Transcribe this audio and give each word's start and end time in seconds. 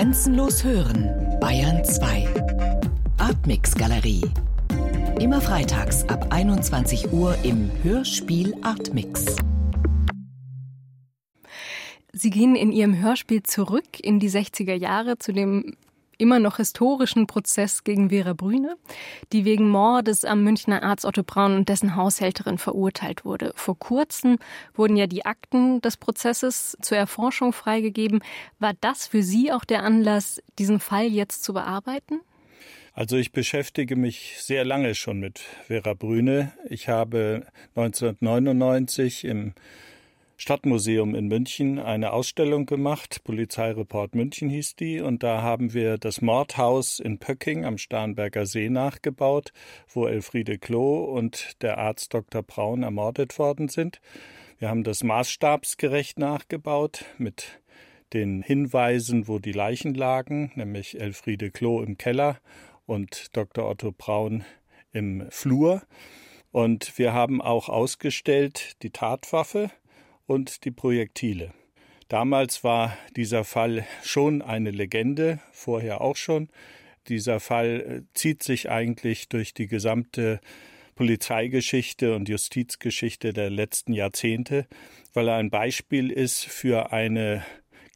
Grenzenlos 0.00 0.64
hören, 0.64 1.10
Bayern 1.42 1.84
2. 1.84 2.26
Artmix 3.18 3.74
Galerie. 3.74 4.22
Immer 5.20 5.42
freitags 5.42 6.08
ab 6.08 6.28
21 6.30 7.12
Uhr 7.12 7.36
im 7.42 7.70
Hörspiel 7.82 8.54
Artmix. 8.62 9.36
Sie 12.14 12.30
gehen 12.30 12.56
in 12.56 12.72
Ihrem 12.72 12.98
Hörspiel 12.98 13.42
zurück 13.42 14.00
in 14.00 14.20
die 14.20 14.30
60er 14.30 14.72
Jahre 14.72 15.18
zu 15.18 15.34
dem 15.34 15.76
immer 16.20 16.38
noch 16.38 16.58
historischen 16.58 17.26
Prozess 17.26 17.84
gegen 17.84 18.10
Vera 18.10 18.32
Brüne, 18.32 18.76
die 19.32 19.44
wegen 19.44 19.68
Mordes 19.68 20.24
am 20.24 20.44
Münchner 20.44 20.82
Arzt 20.82 21.04
Otto 21.04 21.22
Braun 21.22 21.54
und 21.54 21.68
dessen 21.68 21.96
Haushälterin 21.96 22.58
verurteilt 22.58 23.24
wurde. 23.24 23.52
Vor 23.56 23.78
kurzem 23.78 24.38
wurden 24.74 24.96
ja 24.96 25.06
die 25.06 25.24
Akten 25.24 25.80
des 25.80 25.96
Prozesses 25.96 26.76
zur 26.80 26.98
Erforschung 26.98 27.52
freigegeben. 27.52 28.20
War 28.58 28.74
das 28.80 29.06
für 29.06 29.22
Sie 29.22 29.52
auch 29.52 29.64
der 29.64 29.82
Anlass, 29.82 30.42
diesen 30.58 30.80
Fall 30.80 31.06
jetzt 31.06 31.42
zu 31.42 31.52
bearbeiten? 31.52 32.20
Also 32.92 33.16
ich 33.16 33.32
beschäftige 33.32 33.96
mich 33.96 34.36
sehr 34.40 34.64
lange 34.64 34.94
schon 34.94 35.20
mit 35.20 35.38
Vera 35.66 35.94
Brüne. 35.94 36.52
Ich 36.68 36.88
habe 36.88 37.46
1999 37.76 39.24
im 39.24 39.54
Stadtmuseum 40.40 41.14
in 41.14 41.28
München 41.28 41.78
eine 41.78 42.14
Ausstellung 42.14 42.64
gemacht. 42.64 43.22
Polizeireport 43.24 44.14
München 44.14 44.48
hieß 44.48 44.74
die. 44.74 45.02
Und 45.02 45.22
da 45.22 45.42
haben 45.42 45.74
wir 45.74 45.98
das 45.98 46.22
Mordhaus 46.22 46.98
in 46.98 47.18
Pöcking 47.18 47.66
am 47.66 47.76
Starnberger 47.76 48.46
See 48.46 48.70
nachgebaut, 48.70 49.52
wo 49.92 50.06
Elfriede 50.06 50.56
Klo 50.56 51.04
und 51.04 51.60
der 51.60 51.76
Arzt 51.76 52.14
Dr. 52.14 52.42
Braun 52.42 52.82
ermordet 52.82 53.38
worden 53.38 53.68
sind. 53.68 54.00
Wir 54.58 54.70
haben 54.70 54.82
das 54.82 55.04
maßstabsgerecht 55.04 56.18
nachgebaut 56.18 57.04
mit 57.18 57.60
den 58.14 58.40
Hinweisen, 58.40 59.28
wo 59.28 59.40
die 59.40 59.52
Leichen 59.52 59.92
lagen, 59.92 60.52
nämlich 60.54 60.98
Elfriede 60.98 61.50
Klo 61.50 61.82
im 61.82 61.98
Keller 61.98 62.38
und 62.86 63.36
Dr. 63.36 63.68
Otto 63.68 63.92
Braun 63.92 64.44
im 64.90 65.26
Flur. 65.28 65.82
Und 66.50 66.96
wir 66.96 67.12
haben 67.12 67.42
auch 67.42 67.68
ausgestellt 67.68 68.82
die 68.82 68.90
Tatwaffe, 68.90 69.70
und 70.30 70.64
die 70.64 70.70
Projektile. 70.70 71.52
Damals 72.06 72.62
war 72.62 72.96
dieser 73.16 73.42
Fall 73.42 73.84
schon 74.04 74.42
eine 74.42 74.70
Legende, 74.70 75.40
vorher 75.50 76.00
auch 76.00 76.14
schon. 76.14 76.50
Dieser 77.08 77.40
Fall 77.40 77.80
äh, 77.80 78.14
zieht 78.14 78.44
sich 78.44 78.70
eigentlich 78.70 79.28
durch 79.28 79.54
die 79.54 79.66
gesamte 79.66 80.40
Polizeigeschichte 80.94 82.14
und 82.14 82.28
Justizgeschichte 82.28 83.32
der 83.32 83.50
letzten 83.50 83.92
Jahrzehnte, 83.92 84.68
weil 85.14 85.26
er 85.26 85.34
ein 85.34 85.50
Beispiel 85.50 86.12
ist 86.12 86.44
für 86.44 86.92
eine 86.92 87.44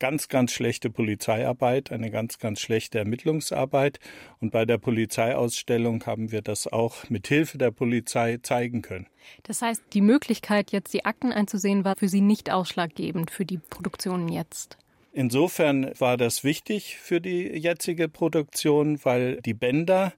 ganz, 0.00 0.28
ganz 0.28 0.52
schlechte 0.52 0.90
Polizeiarbeit, 0.90 1.92
eine 1.92 2.10
ganz, 2.10 2.38
ganz 2.38 2.60
schlechte 2.60 2.98
Ermittlungsarbeit. 2.98 3.98
Und 4.40 4.50
bei 4.50 4.64
der 4.64 4.78
Polizeiausstellung 4.78 6.04
haben 6.06 6.32
wir 6.32 6.42
das 6.42 6.66
auch 6.66 7.08
mit 7.08 7.28
Hilfe 7.28 7.58
der 7.58 7.70
Polizei 7.70 8.38
zeigen 8.42 8.82
können. 8.82 9.06
Das 9.44 9.62
heißt, 9.62 9.82
die 9.92 10.00
Möglichkeit, 10.00 10.72
jetzt 10.72 10.92
die 10.92 11.04
Akten 11.04 11.32
einzusehen, 11.32 11.84
war 11.84 11.96
für 11.96 12.08
Sie 12.08 12.20
nicht 12.20 12.50
ausschlaggebend 12.50 13.30
für 13.30 13.44
die 13.44 13.58
Produktionen 13.58 14.28
jetzt? 14.28 14.78
Insofern 15.12 15.92
war 16.00 16.16
das 16.16 16.42
wichtig 16.42 16.96
für 16.96 17.20
die 17.20 17.46
jetzige 17.56 18.08
Produktion, 18.08 18.98
weil 19.04 19.40
die 19.42 19.54
Bänder, 19.54 20.12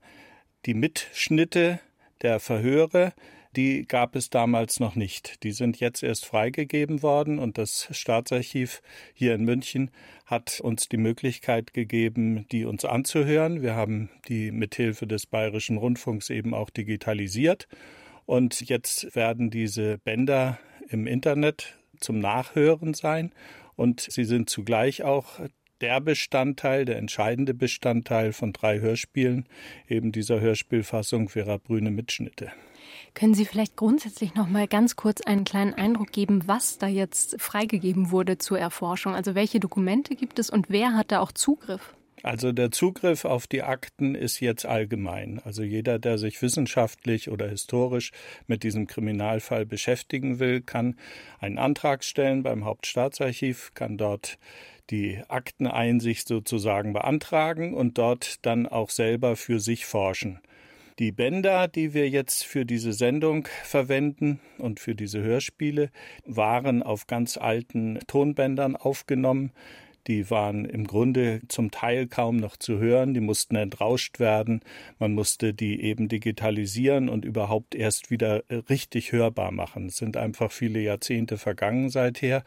die 0.64 0.72
Mitschnitte 0.72 1.80
der 2.22 2.40
Verhöre, 2.40 3.12
die 3.56 3.86
gab 3.86 4.14
es 4.16 4.30
damals 4.30 4.80
noch 4.80 4.94
nicht. 4.94 5.42
Die 5.42 5.52
sind 5.52 5.80
jetzt 5.80 6.02
erst 6.02 6.26
freigegeben 6.26 7.02
worden 7.02 7.38
und 7.38 7.58
das 7.58 7.88
Staatsarchiv 7.90 8.82
hier 9.14 9.34
in 9.34 9.44
München 9.44 9.90
hat 10.26 10.60
uns 10.60 10.88
die 10.88 10.98
Möglichkeit 10.98 11.72
gegeben, 11.72 12.46
die 12.52 12.64
uns 12.64 12.84
anzuhören. 12.84 13.62
Wir 13.62 13.74
haben 13.74 14.10
die 14.28 14.50
mithilfe 14.50 15.06
des 15.06 15.26
Bayerischen 15.26 15.78
Rundfunks 15.78 16.30
eben 16.30 16.52
auch 16.52 16.70
digitalisiert 16.70 17.66
und 18.26 18.68
jetzt 18.68 19.16
werden 19.16 19.50
diese 19.50 19.98
Bänder 19.98 20.58
im 20.88 21.06
Internet 21.06 21.78
zum 21.98 22.18
Nachhören 22.18 22.92
sein 22.92 23.32
und 23.74 24.00
sie 24.00 24.24
sind 24.24 24.50
zugleich 24.50 25.02
auch 25.02 25.40
der 25.80 26.00
Bestandteil, 26.00 26.84
der 26.84 26.96
entscheidende 26.96 27.54
Bestandteil 27.54 28.32
von 28.32 28.52
drei 28.52 28.80
Hörspielen, 28.80 29.46
eben 29.88 30.12
dieser 30.12 30.40
Hörspielfassung 30.40 31.28
Vera 31.28 31.58
Brüne 31.58 31.90
Mitschnitte. 31.90 32.50
Können 33.16 33.32
Sie 33.32 33.46
vielleicht 33.46 33.76
grundsätzlich 33.76 34.34
noch 34.34 34.46
mal 34.46 34.68
ganz 34.68 34.94
kurz 34.94 35.22
einen 35.22 35.44
kleinen 35.44 35.72
Eindruck 35.72 36.12
geben, 36.12 36.42
was 36.44 36.76
da 36.76 36.86
jetzt 36.86 37.40
freigegeben 37.40 38.10
wurde 38.10 38.36
zur 38.36 38.58
Erforschung? 38.58 39.14
Also 39.14 39.34
welche 39.34 39.58
Dokumente 39.58 40.14
gibt 40.14 40.38
es 40.38 40.50
und 40.50 40.68
wer 40.68 40.92
hat 40.94 41.12
da 41.12 41.20
auch 41.20 41.32
Zugriff? 41.32 41.94
Also 42.22 42.52
der 42.52 42.70
Zugriff 42.72 43.24
auf 43.24 43.46
die 43.46 43.62
Akten 43.62 44.14
ist 44.14 44.40
jetzt 44.40 44.66
allgemein. 44.66 45.40
Also 45.42 45.62
jeder, 45.62 45.98
der 45.98 46.18
sich 46.18 46.42
wissenschaftlich 46.42 47.30
oder 47.30 47.48
historisch 47.48 48.12
mit 48.48 48.62
diesem 48.62 48.86
Kriminalfall 48.86 49.64
beschäftigen 49.64 50.38
will, 50.38 50.60
kann 50.60 50.94
einen 51.38 51.56
Antrag 51.56 52.04
stellen 52.04 52.42
beim 52.42 52.66
Hauptstaatsarchiv, 52.66 53.72
kann 53.72 53.96
dort 53.96 54.38
die 54.90 55.22
Akteneinsicht 55.28 56.28
sozusagen 56.28 56.92
beantragen 56.92 57.72
und 57.72 57.96
dort 57.96 58.44
dann 58.44 58.66
auch 58.66 58.90
selber 58.90 59.36
für 59.36 59.58
sich 59.58 59.86
forschen. 59.86 60.38
Die 60.98 61.12
Bänder, 61.12 61.68
die 61.68 61.92
wir 61.92 62.08
jetzt 62.08 62.44
für 62.46 62.64
diese 62.64 62.94
Sendung 62.94 63.46
verwenden 63.64 64.40
und 64.56 64.80
für 64.80 64.94
diese 64.94 65.20
Hörspiele, 65.20 65.90
waren 66.24 66.82
auf 66.82 67.06
ganz 67.06 67.36
alten 67.36 67.98
Tonbändern 68.06 68.76
aufgenommen. 68.76 69.52
Die 70.06 70.30
waren 70.30 70.64
im 70.64 70.86
Grunde 70.86 71.40
zum 71.48 71.70
Teil 71.70 72.06
kaum 72.06 72.36
noch 72.36 72.56
zu 72.56 72.78
hören, 72.78 73.12
die 73.12 73.20
mussten 73.20 73.56
entrauscht 73.56 74.20
werden, 74.20 74.60
man 74.98 75.12
musste 75.12 75.52
die 75.52 75.82
eben 75.82 76.08
digitalisieren 76.08 77.10
und 77.10 77.26
überhaupt 77.26 77.74
erst 77.74 78.10
wieder 78.10 78.44
richtig 78.70 79.12
hörbar 79.12 79.50
machen. 79.50 79.86
Es 79.86 79.96
sind 79.96 80.16
einfach 80.16 80.50
viele 80.50 80.80
Jahrzehnte 80.80 81.36
vergangen 81.36 81.90
seither 81.90 82.42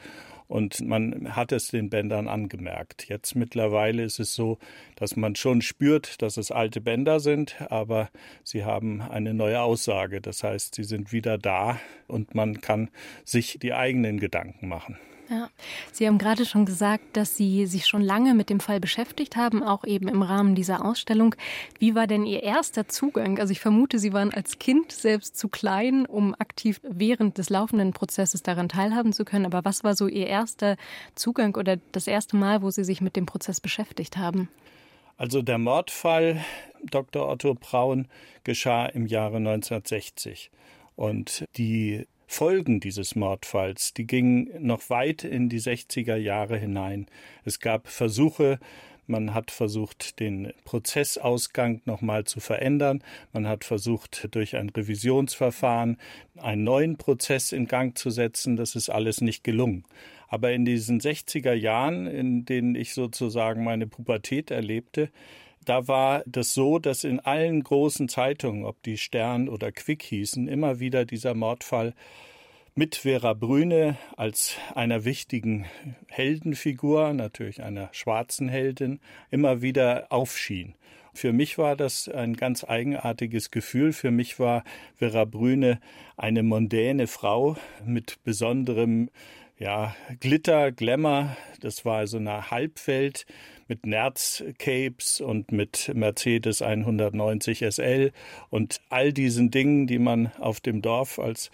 und 0.50 0.82
man 0.82 1.36
hat 1.36 1.52
es 1.52 1.68
den 1.68 1.90
Bändern 1.90 2.28
angemerkt. 2.28 3.08
Jetzt 3.08 3.36
mittlerweile 3.36 4.04
ist 4.04 4.20
es 4.20 4.34
so, 4.34 4.58
dass 4.96 5.16
man 5.16 5.36
schon 5.36 5.62
spürt, 5.62 6.22
dass 6.24 6.38
es 6.38 6.52
alte 6.52 6.82
Bänder 6.82 7.20
sind, 7.20 7.56
aber 7.70 8.10
sie 8.44 8.66
haben 8.66 9.02
eine 9.02 9.36
neue 9.36 9.62
Aussage. 9.62 10.22
Das 10.22 10.44
heißt, 10.44 10.76
sie 10.76 10.84
sind 10.84 11.14
wieder 11.14 11.38
da 11.38 11.80
und 12.08 12.34
man 12.34 12.62
kann 12.62 12.90
sich 13.24 13.60
die 13.62 13.74
eigenen 13.74 14.20
Gedanken 14.20 14.68
machen. 14.68 14.98
Ja, 15.30 15.50
Sie 15.92 16.08
haben 16.08 16.18
gerade 16.18 16.44
schon 16.44 16.66
gesagt, 16.66 17.16
dass 17.16 17.38
Sie 17.38 17.68
sich 17.68 17.86
schon 17.86 18.02
lange 18.02 18.34
mit 18.34 18.50
dem 18.50 18.60
Fall 18.60 18.80
beschäftigt 18.80 19.36
haben, 19.36 19.62
auch 19.62 19.84
eben 19.84 20.08
im 20.08 20.24
Rahmen 20.24 20.56
dieser 20.56 20.84
Ausstellung. 20.84 21.36
Wie 21.78 21.94
war 21.94 22.08
denn 22.08 22.26
Ihr 22.26 22.42
erster 22.42 22.88
Zugang? 22.88 23.38
Also 23.38 23.52
ich 23.52 23.60
vermute, 23.60 24.00
Sie 24.00 24.12
waren 24.12 24.34
als 24.34 24.58
Kind 24.58 24.92
selbst 24.92 25.38
zu 25.38 25.48
klein, 25.48 26.08
um 26.08 26.34
aktiv 26.34 26.82
während 26.84 27.38
des 27.38 27.52
laufenden 27.52 27.94
Prozesses 27.94 28.42
daran 28.42 28.70
teilhaben 28.70 29.14
zu 29.14 29.24
können. 29.24 29.46
Aber 29.46 29.64
was 29.66 29.84
war 29.84 29.96
so 29.96 30.08
Ihr 30.08 30.26
erster 30.26 30.78
Zugang 31.14 31.56
oder 31.56 31.78
das 31.92 32.08
erste 32.08 32.36
Mal, 32.36 32.64
wo 32.64 32.72
Sie 32.72 32.84
sich 32.84 33.00
mit 33.00 33.16
dem 33.16 33.28
Prozess 33.28 33.62
beschäftigt 33.62 34.18
haben? 34.18 34.50
Also 35.18 35.44
der 35.44 35.60
Mordfall 35.60 36.44
Dr. 36.90 37.30
Otto 37.30 37.54
Braun 37.54 38.08
geschah 38.44 38.88
im 38.88 39.06
Jahre 39.06 39.38
1960. 39.38 40.50
Und 40.96 41.46
die 41.56 42.08
Folgen 42.32 42.80
dieses 42.80 43.16
Mordfalls, 43.16 43.96
die 43.96 44.06
gingen 44.06 44.52
noch 44.60 44.92
weit 44.92 45.24
in 45.24 45.50
die 45.50 45.60
60er 45.60 46.16
Jahre 46.16 46.58
hinein. 46.58 47.08
Es 47.44 47.60
gab 47.60 47.88
Versuche, 47.88 48.60
man 49.08 49.34
hat 49.34 49.50
versucht, 49.50 50.20
den 50.20 50.54
Prozessausgang 50.64 51.82
nochmal 51.86 52.26
zu 52.26 52.40
verändern. 52.40 53.04
Man 53.34 53.48
hat 53.48 53.64
versucht, 53.64 54.28
durch 54.36 54.56
ein 54.56 54.70
Revisionsverfahren 54.70 55.98
einen 56.38 56.64
neuen 56.64 56.98
Prozess 56.98 57.52
in 57.52 57.68
Gang 57.68 57.98
zu 57.98 58.12
setzen. 58.12 58.56
Das 58.58 58.76
ist 58.76 58.90
alles 58.90 59.22
nicht 59.22 59.44
gelungen. 59.44 59.84
Aber 60.28 60.52
in 60.52 60.66
diesen 60.66 61.02
60er 61.02 61.54
Jahren, 61.54 62.06
in 62.06 62.46
denen 62.46 62.76
ich 62.76 62.94
sozusagen 62.94 63.64
meine 63.64 63.88
Pubertät 63.88 64.52
erlebte, 64.52 65.10
da 65.66 65.88
war 65.88 66.24
das 66.26 66.54
so, 66.54 66.80
dass 66.80 67.04
in 67.04 67.20
allen 67.20 67.64
großen 67.64 68.10
Zeitungen, 68.10 68.66
ob 68.66 68.82
die 68.84 68.98
Stern 68.98 69.50
oder 69.50 69.72
Quick 69.72 70.02
hießen, 70.04 70.48
immer 70.48 70.80
wieder 70.80 71.06
dieser 71.06 71.34
Mordfall 71.34 71.94
mit 72.80 72.96
Vera 72.96 73.34
Brüne 73.34 73.98
als 74.16 74.56
einer 74.74 75.04
wichtigen 75.04 75.66
Heldenfigur, 76.08 77.12
natürlich 77.12 77.62
einer 77.62 77.90
schwarzen 77.92 78.48
Heldin, 78.48 79.02
immer 79.30 79.62
wieder 79.62 80.08
aufschien. 80.14 80.76
Für 81.14 81.34
mich 81.34 81.58
war 81.58 81.76
das 81.76 82.08
ein 82.08 82.38
ganz 82.38 82.64
eigenartiges 82.64 83.52
Gefühl. 83.52 83.92
Für 83.92 84.12
mich 84.12 84.40
war 84.40 84.64
Vera 84.96 85.26
Brüne 85.26 85.82
eine 86.16 86.42
mondäne 86.42 87.08
Frau 87.08 87.58
mit 87.84 88.24
besonderem 88.24 89.10
ja, 89.58 89.94
Glitter, 90.22 90.72
Glamour. 90.72 91.36
Das 91.60 91.84
war 91.84 92.08
so 92.08 92.16
eine 92.16 92.50
Halbwelt 92.50 93.26
mit 93.68 93.86
Nerz-Capes 93.86 95.20
und 95.20 95.52
mit 95.52 95.92
Mercedes 95.94 96.62
190 96.62 97.60
SL 97.72 98.14
und 98.50 98.80
all 98.88 99.12
diesen 99.12 99.52
Dingen, 99.52 99.86
die 99.86 100.00
man 100.00 100.32
auf 100.40 100.62
dem 100.62 100.82
Dorf 100.82 101.20
als 101.20 101.52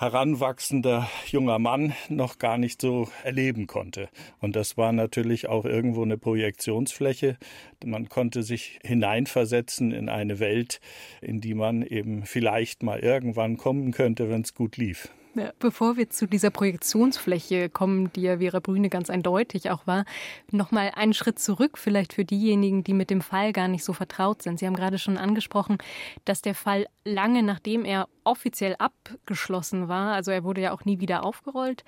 heranwachsender 0.00 1.10
junger 1.26 1.58
Mann 1.58 1.92
noch 2.08 2.38
gar 2.38 2.56
nicht 2.56 2.80
so 2.80 3.10
erleben 3.22 3.66
konnte. 3.66 4.08
Und 4.40 4.56
das 4.56 4.78
war 4.78 4.92
natürlich 4.92 5.46
auch 5.46 5.66
irgendwo 5.66 6.02
eine 6.02 6.16
Projektionsfläche. 6.16 7.36
Man 7.84 8.08
konnte 8.08 8.42
sich 8.42 8.78
hineinversetzen 8.82 9.92
in 9.92 10.08
eine 10.08 10.40
Welt, 10.40 10.80
in 11.20 11.42
die 11.42 11.52
man 11.52 11.82
eben 11.82 12.24
vielleicht 12.24 12.82
mal 12.82 13.00
irgendwann 13.00 13.58
kommen 13.58 13.92
könnte, 13.92 14.30
wenn 14.30 14.40
es 14.40 14.54
gut 14.54 14.78
lief. 14.78 15.10
Ja, 15.34 15.52
bevor 15.60 15.96
wir 15.96 16.10
zu 16.10 16.26
dieser 16.26 16.50
Projektionsfläche 16.50 17.68
kommen, 17.68 18.12
die 18.14 18.22
ja 18.22 18.38
Vera 18.38 18.58
Brüne 18.58 18.88
ganz 18.88 19.10
eindeutig 19.10 19.70
auch 19.70 19.86
war, 19.86 20.04
nochmal 20.50 20.90
einen 20.96 21.14
Schritt 21.14 21.38
zurück, 21.38 21.78
vielleicht 21.78 22.12
für 22.12 22.24
diejenigen, 22.24 22.82
die 22.82 22.94
mit 22.94 23.10
dem 23.10 23.20
Fall 23.20 23.52
gar 23.52 23.68
nicht 23.68 23.84
so 23.84 23.92
vertraut 23.92 24.42
sind. 24.42 24.58
Sie 24.58 24.66
haben 24.66 24.74
gerade 24.74 24.98
schon 24.98 25.18
angesprochen, 25.18 25.78
dass 26.24 26.42
der 26.42 26.56
Fall 26.56 26.86
lange 27.04 27.44
nachdem 27.44 27.84
er 27.84 28.08
offiziell 28.24 28.74
abgeschlossen 28.78 29.86
war, 29.86 30.14
also 30.14 30.32
er 30.32 30.42
wurde 30.42 30.62
ja 30.62 30.72
auch 30.72 30.84
nie 30.84 30.98
wieder 30.98 31.22
aufgerollt, 31.24 31.84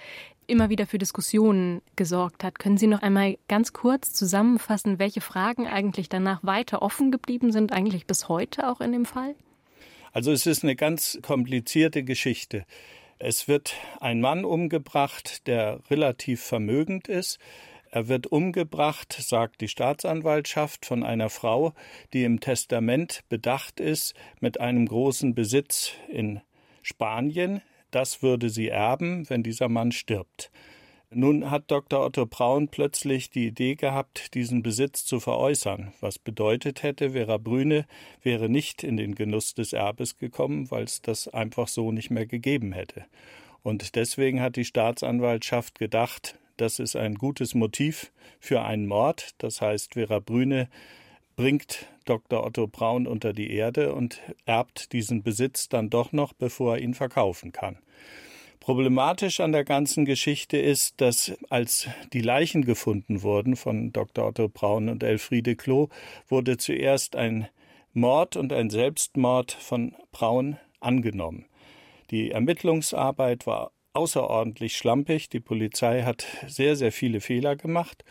immer 0.47 0.71
wieder 0.71 0.87
für 0.87 0.99
Diskussionen 0.99 1.83
gesorgt 1.97 2.45
hat. 2.45 2.61
Können 2.61 2.77
Sie 2.77 2.87
noch 2.87 3.03
einmal 3.03 3.39
ganz 3.49 3.73
kurz 3.73 4.13
zusammenfassen, 4.13 5.01
welche 5.01 5.21
Fragen 5.21 5.67
eigentlich 5.67 6.09
danach 6.09 6.45
weiter 6.45 6.81
offen 6.81 7.11
geblieben 7.11 7.51
sind, 7.51 7.73
eigentlich 7.73 8.07
bis 8.07 8.29
heute 8.29 8.71
auch 8.71 8.81
in 8.81 8.93
dem 8.93 9.05
Fall? 9.05 9.35
Also 10.13 10.31
es 10.31 10.47
ist 10.47 10.63
eine 10.63 10.77
ganz 10.77 11.19
komplizierte 11.23 12.05
Geschichte. 12.05 12.65
Es 13.25 13.47
wird 13.47 13.75
ein 14.01 14.21
Mann 14.21 14.45
umgebracht, 14.45 15.47
der 15.47 15.79
relativ 15.91 16.43
vermögend 16.43 17.07
ist. 17.07 17.39
Er 17.93 18.09
wird 18.09 18.27
umgebracht, 18.27 19.13
sagt 19.13 19.61
die 19.61 19.69
Staatsanwaltschaft, 19.69 20.85
von 20.85 21.05
einer 21.05 21.31
Frau, 21.31 21.73
die 22.13 22.25
im 22.25 22.41
Testament 22.41 23.21
bedacht 23.29 23.79
ist 23.79 24.15
mit 24.41 24.59
einem 24.59 24.87
großen 24.87 25.37
Besitz 25.37 25.93
in 26.09 26.41
Spanien. 26.83 27.63
Das 27.93 28.25
würde 28.25 28.51
sie 28.51 28.67
erben, 28.67 29.31
wenn 29.31 29.45
dieser 29.45 29.69
Mann 29.69 29.93
stirbt. 29.93 30.51
Nun 31.15 31.51
hat 31.51 31.71
Dr. 31.71 32.05
Otto 32.05 32.25
Braun 32.25 32.69
plötzlich 32.69 33.29
die 33.29 33.47
Idee 33.47 33.75
gehabt, 33.75 34.35
diesen 34.35 34.63
Besitz 34.63 35.05
zu 35.05 35.21
veräußern, 35.21 35.93
was 36.01 36.19
bedeutet 36.19 36.83
hätte, 36.83 37.11
Vera 37.11 37.37
Brüne 37.37 37.87
wäre 38.23 38.49
nicht 38.49 38.83
in 38.83 38.97
den 38.97 39.15
Genuss 39.15 39.55
des 39.55 39.75
Erbes 39.75 40.17
gekommen, 40.17 40.71
weil 40.71 40.85
es 40.85 41.03
das 41.03 41.29
einfach 41.29 41.69
so 41.69 41.93
nicht 41.93 42.11
mehr 42.11 42.25
gegeben 42.27 42.73
hätte. 42.73 43.05
Und 43.63 43.95
deswegen 43.95 44.41
hat 44.41 44.57
die 44.57 44.65
Staatsanwaltschaft 44.65 45.79
gedacht, 45.79 46.39
das 46.57 46.79
ist 46.79 46.97
ein 46.97 47.17
gutes 47.17 47.55
Motiv 47.55 48.11
für 48.41 48.63
einen 48.63 48.87
Mord. 48.87 49.35
Das 49.39 49.61
heißt, 49.61 49.95
Vera 49.95 50.19
Brüne 50.19 50.69
bringt 51.37 51.87
Dr. 52.05 52.45
Otto 52.45 52.67
Braun 52.67 53.07
unter 53.07 53.33
die 53.33 53.51
Erde 53.51 53.95
und 53.95 54.21
erbt 54.47 54.93
diesen 54.93 55.23
Besitz 55.23 55.69
dann 55.69 55.91
doch 55.91 56.13
noch, 56.13 56.33
bevor 56.33 56.77
er 56.77 56.83
ihn 56.83 56.95
verkaufen 56.95 57.53
kann. 57.53 57.79
Problematisch 58.63 59.41
an 59.41 59.51
der 59.51 59.65
ganzen 59.65 60.05
Geschichte 60.05 60.57
ist, 60.57 61.01
dass 61.01 61.33
als 61.51 61.89
die 62.13 62.21
Leichen 62.21 62.65
gefunden 62.65 63.25
wurden 63.25 63.57
von 63.57 63.93
Dr. 63.93 64.29
Otto 64.29 64.49
Braun 64.49 64.89
und 64.89 65.03
Elfriede 65.03 65.57
Klo, 65.57 65.89
wurde 66.29 66.59
zuerst 66.59 67.17
ein 67.17 67.49
Mord 67.93 68.37
und 68.37 68.53
ein 68.53 68.71
Selbstmord 68.71 69.51
von 69.51 69.97
Braun 70.13 70.59
angenommen. 70.79 71.47
Die 72.13 72.31
Ermittlungsarbeit 72.31 73.49
war 73.49 73.73
außerordentlich 73.95 74.77
schlampig. 74.77 75.29
Die 75.29 75.41
Polizei 75.41 76.05
hat 76.05 76.25
sehr, 76.47 76.77
sehr 76.77 76.93
viele 76.93 77.21
Fehler 77.21 77.57
gemacht. 77.57 78.05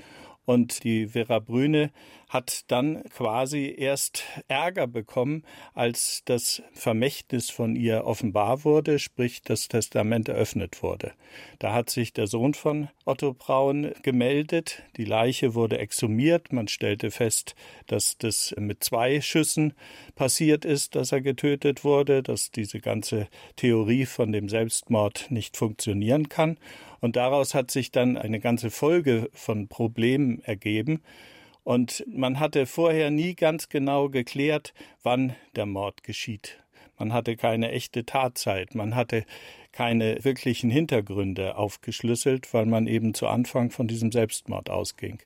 Und 0.44 0.84
die 0.84 1.08
Vera 1.08 1.40
Brüne 1.40 1.92
hat 2.32 2.72
dann 2.72 3.04
quasi 3.10 3.76
erst 3.78 4.24
Ärger 4.48 4.88
bekommen, 4.88 5.44
als 5.74 6.22
das 6.24 6.64
Vermächtnis 6.74 7.50
von 7.50 7.76
ihr 7.76 8.06
offenbar 8.06 8.64
wurde, 8.64 9.00
sprich 9.00 9.42
das 9.42 9.68
Testament 9.68 10.30
eröffnet 10.30 10.82
wurde. 10.82 11.12
Da 11.60 11.74
hat 11.74 11.90
sich 11.90 12.14
der 12.14 12.28
Sohn 12.28 12.54
von 12.54 12.88
Otto 13.04 13.34
Braun 13.34 13.92
gemeldet, 14.02 14.82
die 14.96 15.04
Leiche 15.04 15.56
wurde 15.56 15.80
exhumiert, 15.80 16.54
man 16.54 16.70
stellte 16.70 17.12
fest, 17.12 17.54
dass 17.88 18.18
das 18.18 18.56
mit 18.58 18.82
zwei 18.82 19.20
Schüssen 19.20 19.74
passiert 20.16 20.64
ist, 20.64 20.96
dass 20.96 21.12
er 21.12 21.20
getötet 21.20 21.84
wurde, 21.84 22.24
dass 22.24 22.50
diese 22.50 22.80
ganze 22.80 23.28
Theorie 23.58 24.06
von 24.06 24.32
dem 24.32 24.48
Selbstmord 24.48 25.30
nicht 25.32 25.58
funktionieren 25.58 26.30
kann. 26.30 26.58
Und 27.02 27.18
daraus 27.18 27.56
hat 27.56 27.72
sich 27.72 27.92
dann 27.92 28.16
eine 28.16 28.40
ganze 28.40 28.70
Folge 28.70 29.30
von 29.34 29.68
Problemen 29.68 30.40
ergeben. 30.44 31.02
Und 31.64 32.04
man 32.08 32.40
hatte 32.40 32.66
vorher 32.66 33.12
nie 33.12 33.36
ganz 33.36 33.70
genau 33.70 34.10
geklärt, 34.10 34.74
wann 35.04 35.36
der 35.56 35.66
Mord 35.66 36.04
geschieht. 36.04 36.60
Man 36.98 37.14
hatte 37.14 37.36
keine 37.36 37.72
echte 37.72 38.06
Tatzeit, 38.06 38.76
man 38.76 38.96
hatte 38.96 39.26
keine 39.72 40.24
wirklichen 40.24 40.70
Hintergründe 40.70 41.56
aufgeschlüsselt, 41.56 42.54
weil 42.54 42.66
man 42.66 42.88
eben 42.88 43.14
zu 43.14 43.28
Anfang 43.28 43.72
von 43.72 43.88
diesem 43.88 44.12
Selbstmord 44.12 44.70
ausging. 44.70 45.20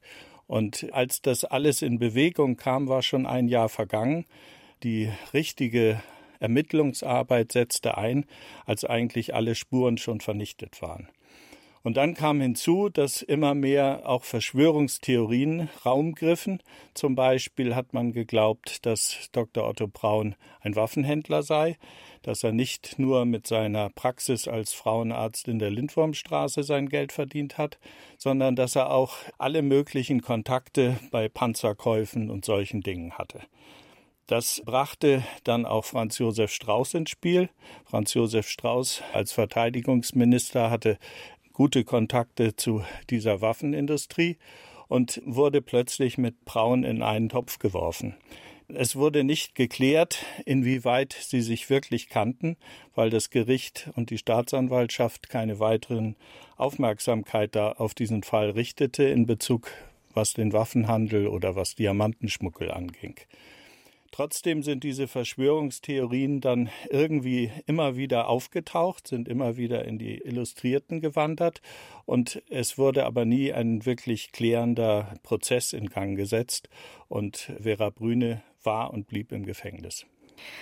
Und 0.47 0.87
als 0.93 1.21
das 1.21 1.43
alles 1.43 1.81
in 1.81 1.97
Bewegung 1.99 2.55
kam, 2.55 2.87
war 2.87 3.01
schon 3.01 3.25
ein 3.25 3.47
Jahr 3.47 3.69
vergangen. 3.69 4.25
Die 4.83 5.09
richtige 5.33 6.01
Ermittlungsarbeit 6.39 7.51
setzte 7.51 7.97
ein, 7.97 8.25
als 8.65 8.85
eigentlich 8.85 9.33
alle 9.33 9.55
Spuren 9.55 9.97
schon 9.97 10.21
vernichtet 10.21 10.81
waren. 10.81 11.09
Und 11.85 11.97
dann 11.97 12.15
kam 12.15 12.41
hinzu, 12.41 12.89
dass 12.89 13.21
immer 13.21 13.53
mehr 13.53 14.01
auch 14.05 14.23
Verschwörungstheorien 14.23 15.69
Raum 15.85 16.15
griffen. 16.15 16.63
Zum 16.95 17.13
Beispiel 17.13 17.75
hat 17.75 17.93
man 17.93 18.11
geglaubt, 18.11 18.87
dass 18.87 19.29
Dr. 19.33 19.69
Otto 19.69 19.85
Braun 19.87 20.33
ein 20.61 20.75
Waffenhändler 20.75 21.43
sei, 21.43 21.77
dass 22.23 22.43
er 22.43 22.53
nicht 22.53 22.97
nur 22.97 23.25
mit 23.25 23.45
seiner 23.45 23.91
Praxis 23.91 24.47
als 24.47 24.73
Frauenarzt 24.73 25.47
in 25.47 25.59
der 25.59 25.69
Lindwurmstraße 25.69 26.63
sein 26.63 26.89
Geld 26.89 27.11
verdient 27.11 27.59
hat, 27.59 27.77
sondern 28.17 28.55
dass 28.55 28.75
er 28.75 28.89
auch 28.89 29.17
alle 29.37 29.61
möglichen 29.61 30.23
Kontakte 30.23 30.97
bei 31.11 31.29
Panzerkäufen 31.29 32.31
und 32.31 32.45
solchen 32.45 32.81
Dingen 32.81 33.11
hatte. 33.11 33.41
Das 34.27 34.63
brachte 34.65 35.23
dann 35.43 35.67
auch 35.67 35.85
Franz 35.85 36.17
Josef 36.17 36.51
Strauß 36.51 36.95
ins 36.95 37.11
Spiel. 37.11 37.49
Franz 37.85 38.15
Josef 38.15 38.49
Strauß 38.49 39.03
als 39.13 39.31
Verteidigungsminister 39.33 40.71
hatte 40.71 40.97
gute 41.55 41.83
Kontakte 41.83 42.55
zu 42.55 42.83
dieser 43.09 43.41
Waffenindustrie 43.41 44.37
und 44.87 45.19
wurde 45.25 45.63
plötzlich 45.63 46.19
mit 46.19 46.45
Braun 46.45 46.83
in 46.83 47.01
einen 47.01 47.29
Topf 47.29 47.57
geworfen. 47.57 48.15
Es 48.67 48.95
wurde 48.95 49.23
nicht 49.23 49.55
geklärt, 49.55 50.23
inwieweit 50.45 51.13
sie 51.13 51.41
sich 51.41 51.69
wirklich 51.71 52.09
kannten, 52.09 52.57
weil 52.93 53.09
das 53.09 53.31
Gericht 53.31 53.89
und 53.95 54.11
die 54.11 54.19
Staatsanwaltschaft 54.19 55.29
keine 55.29 55.59
weiteren 55.59 56.15
Aufmerksamkeit 56.57 57.55
da 57.55 57.71
auf 57.71 57.95
diesen 57.95 58.21
Fall 58.21 58.51
richtete 58.51 59.03
in 59.05 59.25
Bezug 59.25 59.71
was 60.15 60.33
den 60.33 60.53
Waffenhandel 60.53 61.27
oder 61.27 61.55
was 61.55 61.75
Diamantenschmuggel 61.75 62.71
anging. 62.71 63.15
Trotzdem 64.15 64.63
sind 64.63 64.85
diese 64.85 65.09
Verschwörungstheorien 65.09 66.39
dann 66.39 66.69
irgendwie 66.89 67.51
immer 67.65 67.97
wieder 67.97 68.29
aufgetaucht, 68.29 69.09
sind 69.09 69.27
immer 69.27 69.57
wieder 69.57 69.83
in 69.83 69.99
die 69.99 70.19
Illustrierten 70.19 71.01
gewandert 71.01 71.61
und 72.05 72.41
es 72.49 72.77
wurde 72.77 73.05
aber 73.05 73.25
nie 73.25 73.51
ein 73.51 73.85
wirklich 73.85 74.31
klärender 74.31 75.15
Prozess 75.21 75.73
in 75.73 75.87
Gang 75.87 76.15
gesetzt 76.15 76.69
und 77.09 77.51
Vera 77.61 77.89
Brüne 77.89 78.41
war 78.63 78.93
und 78.93 79.07
blieb 79.07 79.33
im 79.33 79.45
Gefängnis. 79.45 80.05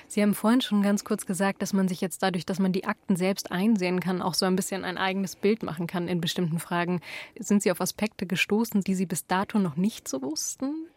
Sie 0.08 0.24
haben 0.24 0.34
vorhin 0.34 0.62
schon 0.62 0.82
ganz 0.82 1.04
kurz 1.04 1.28
gesagt, 1.28 1.62
dass 1.62 1.74
man 1.74 1.88
sich 1.88 2.02
jetzt 2.02 2.24
dadurch, 2.24 2.48
dass 2.48 2.58
man 2.58 2.72
die 2.72 2.86
Akten 2.86 3.16
selbst 3.18 3.52
einsehen 3.52 4.00
kann, 4.00 4.24
auch 4.24 4.34
so 4.34 4.48
ein 4.48 4.56
bisschen 4.56 4.84
ein 4.84 4.98
eigenes 4.98 5.36
Bild 5.36 5.62
machen 5.62 5.86
kann 5.86 6.08
in 6.08 6.22
bestimmten 6.22 6.58
Fragen. 6.58 7.02
Sind 7.38 7.62
Sie 7.62 7.70
auf 7.70 7.82
Aspekte 7.82 8.26
gestoßen, 8.26 8.82
die 8.82 8.96
Sie 8.96 9.06
bis 9.06 9.28
dato 9.28 9.60
noch 9.60 9.76
nicht 9.76 10.08
so 10.08 10.24
wussten? 10.24 10.88